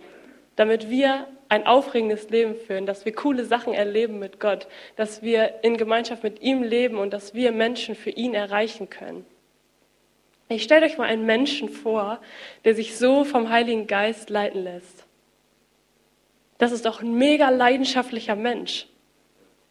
Damit 0.55 0.89
wir 0.89 1.27
ein 1.49 1.65
aufregendes 1.65 2.29
Leben 2.29 2.55
führen, 2.55 2.85
dass 2.85 3.05
wir 3.05 3.13
coole 3.13 3.43
Sachen 3.43 3.73
erleben 3.73 4.19
mit 4.19 4.39
Gott, 4.39 4.67
dass 4.95 5.23
wir 5.23 5.55
in 5.63 5.77
Gemeinschaft 5.77 6.23
mit 6.23 6.41
ihm 6.41 6.62
leben 6.62 6.97
und 6.97 7.12
dass 7.12 7.33
wir 7.33 7.51
Menschen 7.51 7.95
für 7.95 8.12
ihn 8.12 8.35
erreichen 8.35 8.89
können. 8.89 9.25
Ich 10.47 10.63
stelle 10.63 10.85
euch 10.85 10.97
mal 10.97 11.05
einen 11.05 11.25
Menschen 11.25 11.69
vor, 11.69 12.19
der 12.65 12.75
sich 12.75 12.97
so 12.97 13.23
vom 13.23 13.49
Heiligen 13.49 13.88
Geist 13.88 14.29
leiten 14.29 14.63
lässt. 14.63 15.05
Das 16.59 16.71
ist 16.71 16.85
doch 16.85 17.01
ein 17.01 17.13
mega 17.13 17.49
leidenschaftlicher 17.49 18.35
Mensch. 18.35 18.88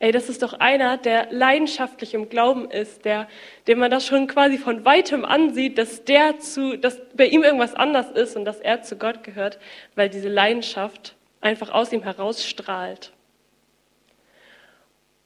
Ey, 0.01 0.13
das 0.13 0.29
ist 0.29 0.43
doch 0.43 0.55
einer, 0.55 0.97
der 0.97 1.33
leidenschaftlich 1.33 2.15
im 2.15 2.29
Glauben 2.29 2.71
ist, 2.71 3.05
der, 3.05 3.29
dem 3.67 3.81
man 3.81 3.91
das 3.91 4.07
schon 4.07 4.29
quasi 4.29 4.57
von 4.57 4.85
weitem 4.85 5.25
ansieht, 5.25 5.77
dass 5.77 6.05
der 6.05 6.39
zu, 6.39 6.77
dass 6.77 7.01
bei 7.15 7.27
ihm 7.27 7.43
irgendwas 7.43 7.75
anders 7.75 8.11
ist 8.13 8.37
und 8.37 8.45
dass 8.45 8.61
er 8.61 8.83
zu 8.83 8.97
Gott 8.97 9.25
gehört, 9.25 9.59
weil 9.97 10.09
diese 10.09 10.29
Leidenschaft 10.29 11.17
einfach 11.41 11.71
aus 11.71 11.93
ihm 11.93 12.03
herausstrahlt. 12.03 13.13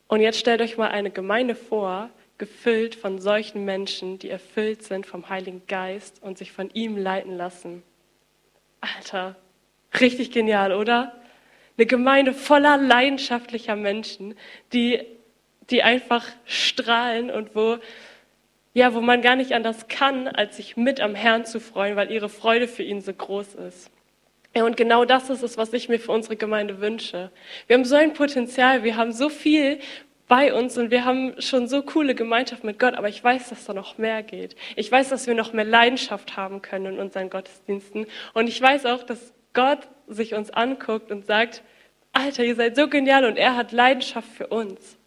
Und 0.08 0.20
jetzt 0.20 0.38
stellt 0.38 0.60
euch 0.60 0.76
mal 0.76 0.88
eine 0.90 1.10
Gemeinde 1.10 1.54
vor, 1.54 2.10
gefüllt 2.38 2.94
von 2.94 3.20
solchen 3.20 3.64
Menschen, 3.64 4.18
die 4.18 4.28
erfüllt 4.28 4.82
sind 4.82 5.06
vom 5.06 5.28
Heiligen 5.28 5.62
Geist 5.66 6.22
und 6.22 6.38
sich 6.38 6.52
von 6.52 6.70
ihm 6.74 6.96
leiten 6.96 7.36
lassen. 7.36 7.82
Alter, 8.80 9.36
richtig 10.00 10.32
genial, 10.32 10.72
oder? 10.72 11.14
Eine 11.78 11.86
Gemeinde 11.86 12.34
voller 12.34 12.76
leidenschaftlicher 12.76 13.76
Menschen, 13.76 14.34
die, 14.72 15.02
die 15.70 15.82
einfach 15.82 16.26
strahlen 16.44 17.30
und 17.30 17.54
wo, 17.54 17.78
ja, 18.74 18.94
wo 18.94 19.00
man 19.00 19.22
gar 19.22 19.36
nicht 19.36 19.52
anders 19.52 19.88
kann, 19.88 20.28
als 20.28 20.56
sich 20.56 20.76
mit 20.76 21.00
am 21.00 21.14
Herrn 21.14 21.44
zu 21.44 21.60
freuen, 21.60 21.96
weil 21.96 22.10
ihre 22.10 22.28
Freude 22.28 22.68
für 22.68 22.82
ihn 22.82 23.00
so 23.00 23.14
groß 23.14 23.54
ist. 23.54 23.90
Ja, 24.54 24.64
und 24.64 24.76
genau 24.76 25.04
das 25.04 25.30
ist 25.30 25.42
es, 25.42 25.56
was 25.56 25.72
ich 25.72 25.88
mir 25.88 25.98
für 25.98 26.12
unsere 26.12 26.36
Gemeinde 26.36 26.80
wünsche. 26.80 27.30
Wir 27.66 27.76
haben 27.76 27.84
so 27.84 27.96
ein 27.96 28.12
Potenzial, 28.12 28.82
wir 28.84 28.96
haben 28.96 29.12
so 29.12 29.30
viel 29.30 29.78
bei 30.28 30.52
uns 30.52 30.76
und 30.76 30.90
wir 30.90 31.04
haben 31.04 31.40
schon 31.40 31.68
so 31.68 31.82
coole 31.82 32.14
Gemeinschaft 32.14 32.62
mit 32.62 32.78
Gott, 32.78 32.94
aber 32.94 33.08
ich 33.08 33.22
weiß, 33.22 33.48
dass 33.48 33.64
da 33.64 33.72
noch 33.72 33.98
mehr 33.98 34.22
geht. 34.22 34.56
Ich 34.76 34.92
weiß, 34.92 35.08
dass 35.08 35.26
wir 35.26 35.34
noch 35.34 35.52
mehr 35.52 35.64
Leidenschaft 35.64 36.36
haben 36.36 36.60
können 36.60 36.94
in 36.94 36.98
unseren 36.98 37.30
Gottesdiensten 37.30 38.06
und 38.34 38.48
ich 38.48 38.60
weiß 38.60 38.86
auch, 38.86 39.02
dass 39.02 39.32
Gott 39.54 39.88
sich 40.06 40.34
uns 40.34 40.50
anguckt 40.50 41.10
und 41.10 41.26
sagt, 41.26 41.62
Alter, 42.12 42.44
ihr 42.44 42.56
seid 42.56 42.76
so 42.76 42.88
genial 42.88 43.24
und 43.24 43.36
er 43.38 43.56
hat 43.56 43.72
Leidenschaft 43.72 44.28
für 44.28 44.48
uns. 44.48 44.98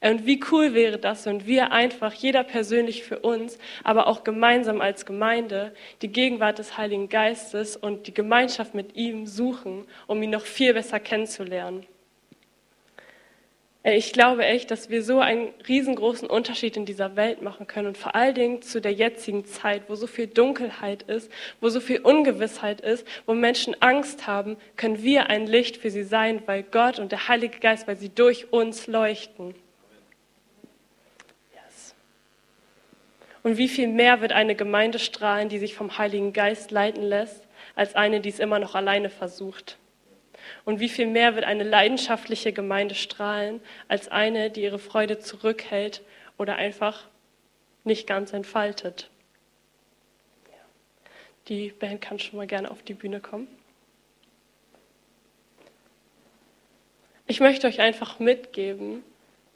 Und 0.00 0.26
wie 0.26 0.40
cool 0.52 0.74
wäre 0.74 0.98
das, 0.98 1.26
wenn 1.26 1.44
wir 1.46 1.72
einfach, 1.72 2.12
jeder 2.12 2.44
persönlich 2.44 3.02
für 3.02 3.18
uns, 3.18 3.58
aber 3.82 4.06
auch 4.06 4.22
gemeinsam 4.22 4.80
als 4.80 5.04
Gemeinde, 5.04 5.74
die 6.02 6.08
Gegenwart 6.08 6.60
des 6.60 6.78
Heiligen 6.78 7.08
Geistes 7.08 7.76
und 7.76 8.06
die 8.06 8.14
Gemeinschaft 8.14 8.74
mit 8.74 8.94
ihm 8.94 9.26
suchen, 9.26 9.86
um 10.06 10.22
ihn 10.22 10.30
noch 10.30 10.46
viel 10.46 10.72
besser 10.72 11.00
kennenzulernen. 11.00 11.84
Ich 13.84 14.12
glaube 14.12 14.44
echt, 14.44 14.70
dass 14.70 14.90
wir 14.90 15.02
so 15.02 15.20
einen 15.20 15.48
riesengroßen 15.66 16.28
Unterschied 16.28 16.76
in 16.76 16.84
dieser 16.84 17.16
Welt 17.16 17.42
machen 17.42 17.66
können 17.66 17.88
und 17.88 17.98
vor 17.98 18.14
allen 18.14 18.34
Dingen 18.34 18.62
zu 18.62 18.80
der 18.80 18.92
jetzigen 18.92 19.46
Zeit, 19.46 19.84
wo 19.88 19.94
so 19.94 20.06
viel 20.06 20.26
Dunkelheit 20.26 21.02
ist, 21.04 21.30
wo 21.60 21.70
so 21.70 21.80
viel 21.80 22.00
Ungewissheit 22.00 22.80
ist, 22.82 23.06
wo 23.24 23.34
Menschen 23.34 23.80
Angst 23.80 24.26
haben, 24.26 24.58
können 24.76 25.02
wir 25.02 25.30
ein 25.30 25.46
Licht 25.46 25.78
für 25.78 25.90
sie 25.90 26.02
sein, 26.02 26.42
weil 26.46 26.64
Gott 26.64 26.98
und 26.98 27.12
der 27.12 27.28
Heilige 27.28 27.60
Geist, 27.60 27.88
weil 27.88 27.96
sie 27.96 28.10
durch 28.10 28.52
uns 28.52 28.88
leuchten. 28.88 29.54
Und 33.48 33.56
wie 33.56 33.68
viel 33.68 33.88
mehr 33.88 34.20
wird 34.20 34.32
eine 34.32 34.54
Gemeinde 34.54 34.98
strahlen, 34.98 35.48
die 35.48 35.58
sich 35.58 35.74
vom 35.74 35.96
Heiligen 35.96 36.34
Geist 36.34 36.70
leiten 36.70 37.02
lässt, 37.02 37.48
als 37.74 37.94
eine, 37.94 38.20
die 38.20 38.28
es 38.28 38.40
immer 38.40 38.58
noch 38.58 38.74
alleine 38.74 39.08
versucht? 39.08 39.78
Und 40.66 40.80
wie 40.80 40.90
viel 40.90 41.06
mehr 41.06 41.34
wird 41.34 41.46
eine 41.46 41.64
leidenschaftliche 41.64 42.52
Gemeinde 42.52 42.94
strahlen 42.94 43.62
als 43.88 44.08
eine, 44.08 44.50
die 44.50 44.64
ihre 44.64 44.78
Freude 44.78 45.18
zurückhält 45.18 46.02
oder 46.36 46.56
einfach 46.56 47.06
nicht 47.84 48.06
ganz 48.06 48.34
entfaltet. 48.34 49.08
Die 51.48 51.70
Band 51.70 52.02
kann 52.02 52.18
schon 52.18 52.36
mal 52.36 52.46
gerne 52.46 52.70
auf 52.70 52.82
die 52.82 52.92
Bühne 52.92 53.20
kommen. 53.20 53.48
Ich 57.26 57.40
möchte 57.40 57.66
euch 57.66 57.80
einfach 57.80 58.18
mitgeben, 58.18 59.02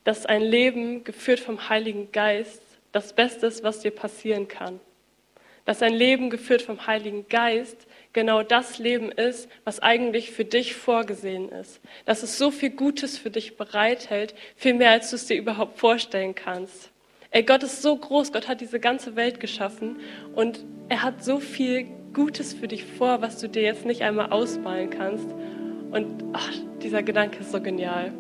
dass 0.05 0.25
ein 0.25 0.41
Leben 0.41 1.05
geführt 1.05 1.41
vom 1.41 1.69
Heiligen 1.69 2.11
Geist 2.11 2.72
das 2.93 3.15
Beste 3.15 3.47
ist, 3.47 3.63
was 3.63 3.81
dir 3.81 3.91
passieren 3.91 4.49
kann. 4.49 4.79
Dass 5.65 5.83
ein 5.83 5.95
Leben 5.95 6.29
geführt 6.29 6.63
vom 6.63 6.87
Heiligen 6.87 7.29
Geist 7.29 7.87
genau 8.13 8.43
das 8.43 8.79
Leben 8.79 9.11
ist, 9.11 9.49
was 9.65 9.81
eigentlich 9.81 10.31
für 10.31 10.45
dich 10.45 10.75
vorgesehen 10.75 11.49
ist. 11.49 11.81
Dass 12.05 12.23
es 12.23 12.37
so 12.37 12.51
viel 12.51 12.71
Gutes 12.71 13.17
für 13.17 13.31
dich 13.31 13.57
bereithält, 13.57 14.35
viel 14.57 14.75
mehr, 14.75 14.91
als 14.91 15.11
du 15.11 15.17
es 15.17 15.27
dir 15.27 15.37
überhaupt 15.37 15.79
vorstellen 15.79 16.35
kannst. 16.35 16.91
Ey, 17.31 17.45
Gott 17.45 17.63
ist 17.63 17.81
so 17.81 17.97
groß, 17.97 18.33
Gott 18.33 18.49
hat 18.49 18.61
diese 18.61 18.79
ganze 18.79 19.17
Welt 19.17 19.41
geschaffen 19.41 20.01
und 20.35 20.65
er 20.91 21.03
hat 21.03 21.25
so 21.25 21.41
viel 21.41 21.87
Gutes 22.13 22.53
für 22.53 22.69
dich 22.69 22.85
vor, 22.85 23.23
was 23.23 23.39
du 23.39 23.49
dir 23.49 23.63
jetzt 23.63 23.87
nicht 23.87 24.03
einmal 24.03 24.31
ausmalen 24.31 24.91
kannst. 24.91 25.27
Und 25.93 26.25
ach, 26.35 26.53
dieser 26.83 27.03
Gedanke 27.03 27.39
ist 27.39 27.53
so 27.53 27.61
genial. 27.61 28.13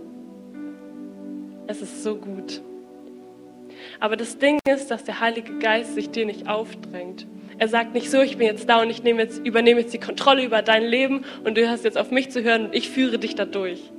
Es 1.67 1.83
ist 1.83 2.03
so 2.03 2.17
gut. 2.17 2.63
Aber 4.03 4.17
das 4.17 4.37
Ding 4.37 4.59
ist, 4.69 4.91
dass 4.91 5.05
der 5.05 5.21
Heilige 5.21 5.61
Geist 5.61 5.95
sich 5.95 6.11
dir 6.11 6.27
nicht 6.27 6.49
aufdrängt. 6.49 7.25
Er 7.59 7.69
sagt 7.69 7.95
nicht 7.95 8.11
so, 8.11 8.21
ich 8.21 8.37
bin 8.37 8.49
jetzt 8.49 8.69
da 8.69 8.83
und 8.83 8.91
ich 8.91 9.05
nehme 9.05 9.23
jetzt, 9.23 9.47
übernehme 9.47 9.81
jetzt 9.81 9.95
die 9.95 10.01
Kontrolle 10.01 10.45
über 10.45 10.61
dein 10.61 10.83
Leben 10.83 11.25
und 11.45 11.57
du 11.57 11.71
hast 11.71 11.85
jetzt 11.85 11.97
auf 11.97 12.11
mich 12.11 12.29
zu 12.33 12.43
hören 12.43 12.65
und 12.65 12.75
ich 12.75 12.91
führe 12.91 13.21
dich 13.21 13.37
da 13.37 13.45
durch. 13.45 13.93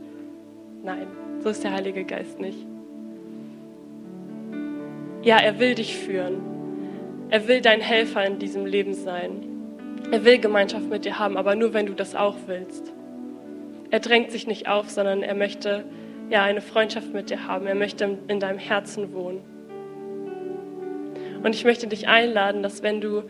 Nein, 0.84 1.08
so 1.40 1.48
ist 1.48 1.64
der 1.64 1.72
Heilige 1.72 2.04
Geist 2.04 2.38
nicht. 2.42 2.58
Ja, 5.22 5.38
er 5.38 5.58
will 5.62 5.74
dich 5.74 5.96
führen. 5.96 6.42
Er 7.30 7.48
will 7.48 7.62
dein 7.62 7.80
Helfer 7.80 8.26
in 8.26 8.40
diesem 8.40 8.66
Leben 8.66 8.94
sein. 8.94 9.48
Er 10.12 10.26
will 10.26 10.38
Gemeinschaft 10.38 10.90
mit 10.90 11.06
dir 11.06 11.18
haben, 11.18 11.38
aber 11.38 11.56
nur 11.56 11.74
wenn 11.74 11.86
du 11.86 11.94
das 11.94 12.14
auch 12.14 12.36
willst. 12.48 12.92
Er 13.90 14.02
drängt 14.02 14.32
sich 14.32 14.48
nicht 14.48 14.68
auf, 14.68 14.90
sondern 14.90 15.24
er 15.24 15.34
möchte 15.34 15.86
ja 16.30 16.44
eine 16.44 16.60
Freundschaft 16.60 17.14
mit 17.14 17.30
dir 17.30 17.48
haben. 17.48 17.68
Er 17.68 17.76
möchte 17.76 18.18
in 18.28 18.42
deinem 18.42 18.60
Herzen 18.60 19.14
wohnen. 19.14 19.53
Und 21.44 21.54
ich 21.54 21.66
möchte 21.66 21.88
dich 21.88 22.08
einladen, 22.08 22.64
dass 22.64 22.84
wenn 22.84 23.02
du 23.02 23.24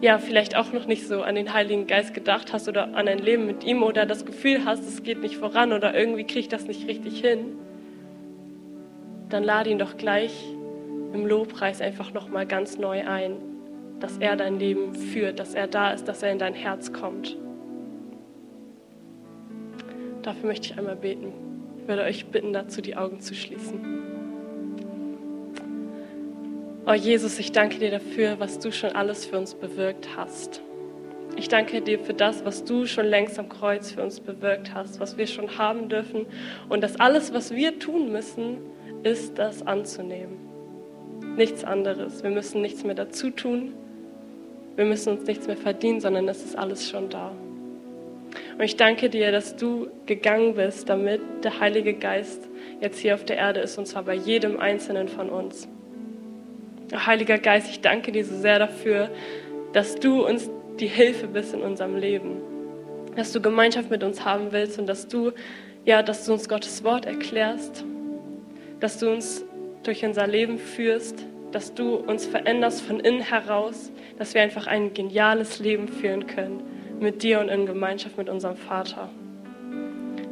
ja 0.00 0.18
vielleicht 0.18 0.56
auch 0.56 0.72
noch 0.72 0.86
nicht 0.86 1.06
so 1.06 1.22
an 1.22 1.34
den 1.34 1.52
Heiligen 1.52 1.86
Geist 1.86 2.14
gedacht 2.14 2.52
hast 2.52 2.68
oder 2.68 2.94
an 2.94 3.08
ein 3.08 3.18
Leben 3.18 3.46
mit 3.46 3.64
ihm 3.64 3.82
oder 3.82 4.06
das 4.06 4.24
Gefühl 4.24 4.64
hast, 4.64 4.86
es 4.86 5.02
geht 5.02 5.20
nicht 5.20 5.36
voran 5.36 5.72
oder 5.72 5.94
irgendwie 5.94 6.24
kriege 6.24 6.40
ich 6.40 6.48
das 6.48 6.66
nicht 6.66 6.88
richtig 6.88 7.20
hin, 7.20 7.56
dann 9.28 9.44
lade 9.44 9.70
ihn 9.70 9.78
doch 9.78 9.96
gleich 9.96 10.44
im 11.12 11.26
Lobpreis 11.26 11.80
einfach 11.80 12.12
noch 12.12 12.28
mal 12.28 12.46
ganz 12.46 12.78
neu 12.78 13.06
ein, 13.06 13.36
dass 14.00 14.18
er 14.18 14.36
dein 14.36 14.58
Leben 14.58 14.94
führt, 14.94 15.38
dass 15.38 15.54
er 15.54 15.66
da 15.66 15.92
ist, 15.92 16.06
dass 16.06 16.22
er 16.22 16.32
in 16.32 16.38
dein 16.38 16.54
Herz 16.54 16.92
kommt. 16.92 17.36
Dafür 20.22 20.46
möchte 20.46 20.66
ich 20.66 20.78
einmal 20.78 20.96
beten. 20.96 21.32
Ich 21.80 21.88
würde 21.88 22.02
euch 22.02 22.26
bitten, 22.26 22.52
dazu 22.52 22.80
die 22.80 22.96
Augen 22.96 23.20
zu 23.20 23.34
schließen. 23.34 24.11
Oh 26.84 26.94
Jesus, 26.94 27.38
ich 27.38 27.52
danke 27.52 27.78
dir 27.78 27.92
dafür, 27.92 28.40
was 28.40 28.58
du 28.58 28.72
schon 28.72 28.90
alles 28.90 29.24
für 29.24 29.38
uns 29.38 29.54
bewirkt 29.54 30.08
hast. 30.16 30.62
Ich 31.36 31.46
danke 31.46 31.80
dir 31.80 32.00
für 32.00 32.12
das, 32.12 32.44
was 32.44 32.64
du 32.64 32.86
schon 32.86 33.06
längst 33.06 33.38
am 33.38 33.48
Kreuz 33.48 33.92
für 33.92 34.02
uns 34.02 34.18
bewirkt 34.18 34.74
hast, 34.74 34.98
was 34.98 35.16
wir 35.16 35.28
schon 35.28 35.58
haben 35.58 35.88
dürfen 35.88 36.26
und 36.68 36.82
dass 36.82 36.98
alles, 36.98 37.32
was 37.32 37.54
wir 37.54 37.78
tun 37.78 38.10
müssen, 38.10 38.58
ist, 39.04 39.38
das 39.38 39.64
anzunehmen. 39.64 40.36
Nichts 41.36 41.62
anderes. 41.62 42.24
Wir 42.24 42.30
müssen 42.30 42.62
nichts 42.62 42.82
mehr 42.82 42.96
dazu 42.96 43.30
tun. 43.30 43.74
Wir 44.74 44.84
müssen 44.84 45.16
uns 45.16 45.24
nichts 45.24 45.46
mehr 45.46 45.56
verdienen, 45.56 46.00
sondern 46.00 46.26
es 46.26 46.44
ist 46.44 46.58
alles 46.58 46.90
schon 46.90 47.08
da. 47.10 47.30
Und 48.58 48.64
ich 48.64 48.76
danke 48.76 49.08
dir, 49.08 49.30
dass 49.30 49.54
du 49.54 49.86
gegangen 50.06 50.56
bist, 50.56 50.88
damit 50.88 51.20
der 51.44 51.60
Heilige 51.60 51.94
Geist 51.94 52.48
jetzt 52.80 52.98
hier 52.98 53.14
auf 53.14 53.24
der 53.24 53.36
Erde 53.36 53.60
ist, 53.60 53.78
und 53.78 53.86
zwar 53.86 54.02
bei 54.02 54.14
jedem 54.14 54.58
Einzelnen 54.58 55.06
von 55.06 55.30
uns. 55.30 55.68
Heiliger 56.94 57.38
Geist, 57.38 57.68
ich 57.70 57.80
danke 57.80 58.12
dir 58.12 58.24
so 58.24 58.36
sehr 58.36 58.58
dafür, 58.58 59.10
dass 59.72 59.94
du 59.94 60.26
uns 60.26 60.50
die 60.78 60.86
Hilfe 60.86 61.26
bist 61.26 61.54
in 61.54 61.62
unserem 61.62 61.96
Leben. 61.96 62.40
Dass 63.16 63.32
du 63.32 63.40
Gemeinschaft 63.40 63.90
mit 63.90 64.02
uns 64.02 64.24
haben 64.24 64.52
willst 64.52 64.78
und 64.78 64.86
dass 64.86 65.08
du, 65.08 65.32
ja, 65.84 66.02
dass 66.02 66.26
du 66.26 66.32
uns 66.32 66.48
Gottes 66.48 66.84
Wort 66.84 67.06
erklärst, 67.06 67.84
dass 68.80 68.98
du 68.98 69.10
uns 69.10 69.44
durch 69.82 70.04
unser 70.04 70.26
Leben 70.26 70.58
führst, 70.58 71.24
dass 71.50 71.74
du 71.74 71.96
uns 71.96 72.26
veränderst 72.26 72.82
von 72.82 73.00
innen 73.00 73.20
heraus, 73.20 73.92
dass 74.18 74.34
wir 74.34 74.42
einfach 74.42 74.66
ein 74.66 74.94
geniales 74.94 75.58
Leben 75.58 75.88
führen 75.88 76.26
können 76.26 76.62
mit 77.00 77.22
dir 77.22 77.40
und 77.40 77.48
in 77.48 77.66
Gemeinschaft 77.66 78.16
mit 78.16 78.28
unserem 78.28 78.56
Vater. 78.56 79.10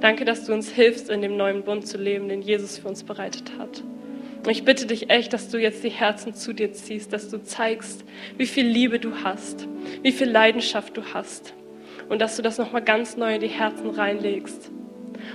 Danke, 0.01 0.25
dass 0.25 0.47
du 0.47 0.55
uns 0.55 0.71
hilfst, 0.71 1.11
in 1.11 1.21
dem 1.21 1.37
neuen 1.37 1.63
Bund 1.63 1.87
zu 1.87 1.99
leben, 1.99 2.29
den 2.29 2.41
Jesus 2.41 2.79
für 2.79 2.89
uns 2.89 3.03
bereitet 3.05 3.53
hat. 3.59 3.83
Und 4.43 4.51
ich 4.51 4.65
bitte 4.65 4.87
dich 4.87 5.11
echt, 5.11 5.33
dass 5.35 5.51
du 5.51 5.59
jetzt 5.59 5.85
die 5.85 5.91
Herzen 5.91 6.35
zu 6.35 6.55
dir 6.55 6.73
ziehst, 6.73 7.13
dass 7.13 7.29
du 7.29 7.43
zeigst, 7.43 8.05
wie 8.39 8.47
viel 8.47 8.67
Liebe 8.67 8.99
du 8.99 9.23
hast, 9.23 9.69
wie 10.03 10.13
viel 10.13 10.31
Leidenschaft 10.31 10.97
du 10.97 11.03
hast 11.13 11.53
und 12.09 12.21
dass 12.21 12.37
du 12.37 12.43
das 12.43 12.57
nochmal 12.57 12.83
ganz 12.83 13.19
neu 13.19 13.35
in 13.35 13.41
die 13.41 13.49
Herzen 13.49 13.91
reinlegst. 13.91 14.71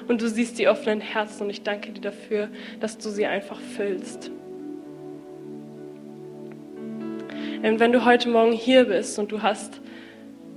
Und 0.07 0.21
du 0.21 0.27
siehst 0.27 0.57
die 0.57 0.67
offenen 0.67 1.01
Herzen 1.01 1.43
und 1.43 1.49
ich 1.51 1.61
danke 1.61 1.91
dir 1.91 2.01
dafür, 2.01 2.49
dass 2.79 2.97
du 2.97 3.09
sie 3.09 3.27
einfach 3.27 3.59
füllst. 3.59 4.31
Und 7.61 7.79
wenn 7.79 7.91
du 7.91 8.05
heute 8.05 8.29
Morgen 8.29 8.53
hier 8.53 8.85
bist 8.85 9.19
und 9.19 9.31
du 9.31 9.43
hast 9.43 9.81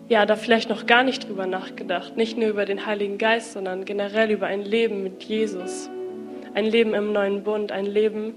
ja 0.09 0.25
da 0.25 0.37
vielleicht 0.37 0.71
noch 0.71 0.87
gar 0.87 1.05
nicht 1.05 1.29
drüber 1.29 1.47
nachgedacht, 1.47 2.17
nicht 2.17 2.39
nur 2.39 2.49
über 2.49 2.65
den 2.65 2.87
Heiligen 2.87 3.19
Geist, 3.19 3.53
sondern 3.53 3.85
generell 3.85 4.31
über 4.31 4.47
ein 4.47 4.63
Leben 4.63 5.03
mit 5.03 5.23
Jesus, 5.23 5.91
ein 6.55 6.65
Leben 6.65 6.95
im 6.95 7.13
neuen 7.13 7.43
Bund, 7.43 7.73
ein 7.73 7.87
Leben 7.87 8.35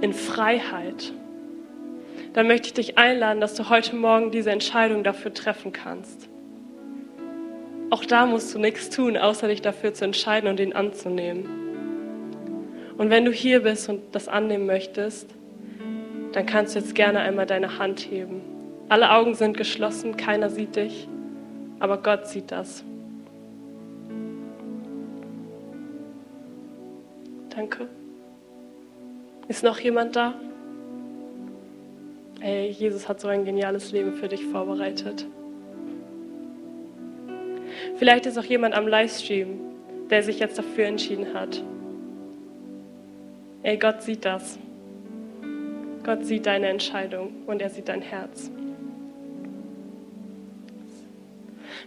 in 0.00 0.12
Freiheit, 0.12 1.12
dann 2.32 2.48
möchte 2.48 2.66
ich 2.66 2.74
dich 2.74 2.98
einladen, 2.98 3.40
dass 3.40 3.54
du 3.54 3.70
heute 3.70 3.96
Morgen 3.96 4.30
diese 4.30 4.50
Entscheidung 4.50 5.04
dafür 5.04 5.32
treffen 5.32 5.72
kannst. 5.72 6.28
Auch 7.88 8.04
da 8.04 8.26
musst 8.26 8.54
du 8.54 8.58
nichts 8.58 8.90
tun, 8.90 9.16
außer 9.16 9.48
dich 9.48 9.62
dafür 9.62 9.94
zu 9.94 10.04
entscheiden 10.04 10.50
und 10.50 10.60
ihn 10.60 10.72
anzunehmen. 10.72 11.48
Und 12.98 13.10
wenn 13.10 13.24
du 13.24 13.30
hier 13.30 13.60
bist 13.60 13.88
und 13.88 14.02
das 14.12 14.28
annehmen 14.28 14.66
möchtest, 14.66 15.30
dann 16.32 16.46
kannst 16.46 16.74
du 16.74 16.80
jetzt 16.80 16.94
gerne 16.94 17.20
einmal 17.20 17.46
deine 17.46 17.78
Hand 17.78 18.00
heben. 18.00 18.42
Alle 18.88 19.12
Augen 19.12 19.34
sind 19.34 19.56
geschlossen, 19.56 20.16
keiner 20.16 20.50
sieht 20.50 20.76
dich, 20.76 21.08
aber 21.78 21.98
Gott 21.98 22.26
sieht 22.26 22.50
das. 22.50 22.84
Danke. 27.56 27.88
Ist 29.48 29.64
noch 29.64 29.78
jemand 29.78 30.14
da? 30.14 30.34
Hey, 32.38 32.68
Jesus 32.68 33.08
hat 33.08 33.18
so 33.18 33.28
ein 33.28 33.46
geniales 33.46 33.92
Leben 33.92 34.12
für 34.12 34.28
dich 34.28 34.44
vorbereitet. 34.44 35.26
Vielleicht 37.96 38.26
ist 38.26 38.36
auch 38.36 38.44
jemand 38.44 38.74
am 38.74 38.86
Livestream, 38.86 39.58
der 40.10 40.22
sich 40.22 40.38
jetzt 40.38 40.58
dafür 40.58 40.84
entschieden 40.84 41.32
hat. 41.32 41.62
Ey, 43.62 43.78
Gott 43.78 44.02
sieht 44.02 44.26
das. 44.26 44.58
Gott 46.04 46.26
sieht 46.26 46.44
deine 46.44 46.68
Entscheidung 46.68 47.32
und 47.46 47.62
er 47.62 47.70
sieht 47.70 47.88
dein 47.88 48.02
Herz. 48.02 48.50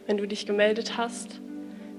Wenn 0.08 0.18
du 0.18 0.28
dich 0.28 0.48
gemeldet 0.48 0.98
hast, 0.98 1.40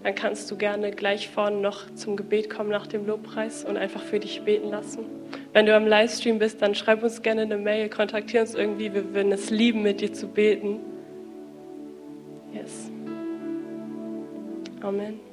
dann 0.03 0.15
kannst 0.15 0.51
du 0.51 0.57
gerne 0.57 0.91
gleich 0.91 1.29
vorne 1.29 1.57
noch 1.57 1.93
zum 1.95 2.17
Gebet 2.17 2.49
kommen 2.49 2.71
nach 2.71 2.87
dem 2.87 3.07
Lobpreis 3.07 3.65
und 3.65 3.77
einfach 3.77 4.03
für 4.03 4.19
dich 4.19 4.43
beten 4.43 4.71
lassen. 4.71 5.05
Wenn 5.53 5.67
du 5.67 5.77
am 5.77 5.87
Livestream 5.87 6.39
bist, 6.39 6.63
dann 6.63 6.75
schreib 6.75 7.03
uns 7.03 7.23
gerne 7.23 7.43
eine 7.43 7.59
Mail, 7.59 7.89
kontaktier 7.89 8.41
uns 8.41 8.55
irgendwie. 8.55 8.93
Wir 8.95 9.15
würden 9.15 9.33
es 9.33 9.51
lieben, 9.51 9.83
mit 9.83 10.01
dir 10.01 10.13
zu 10.13 10.29
beten. 10.29 10.81
Yes. 12.53 12.91
Amen. 14.81 15.30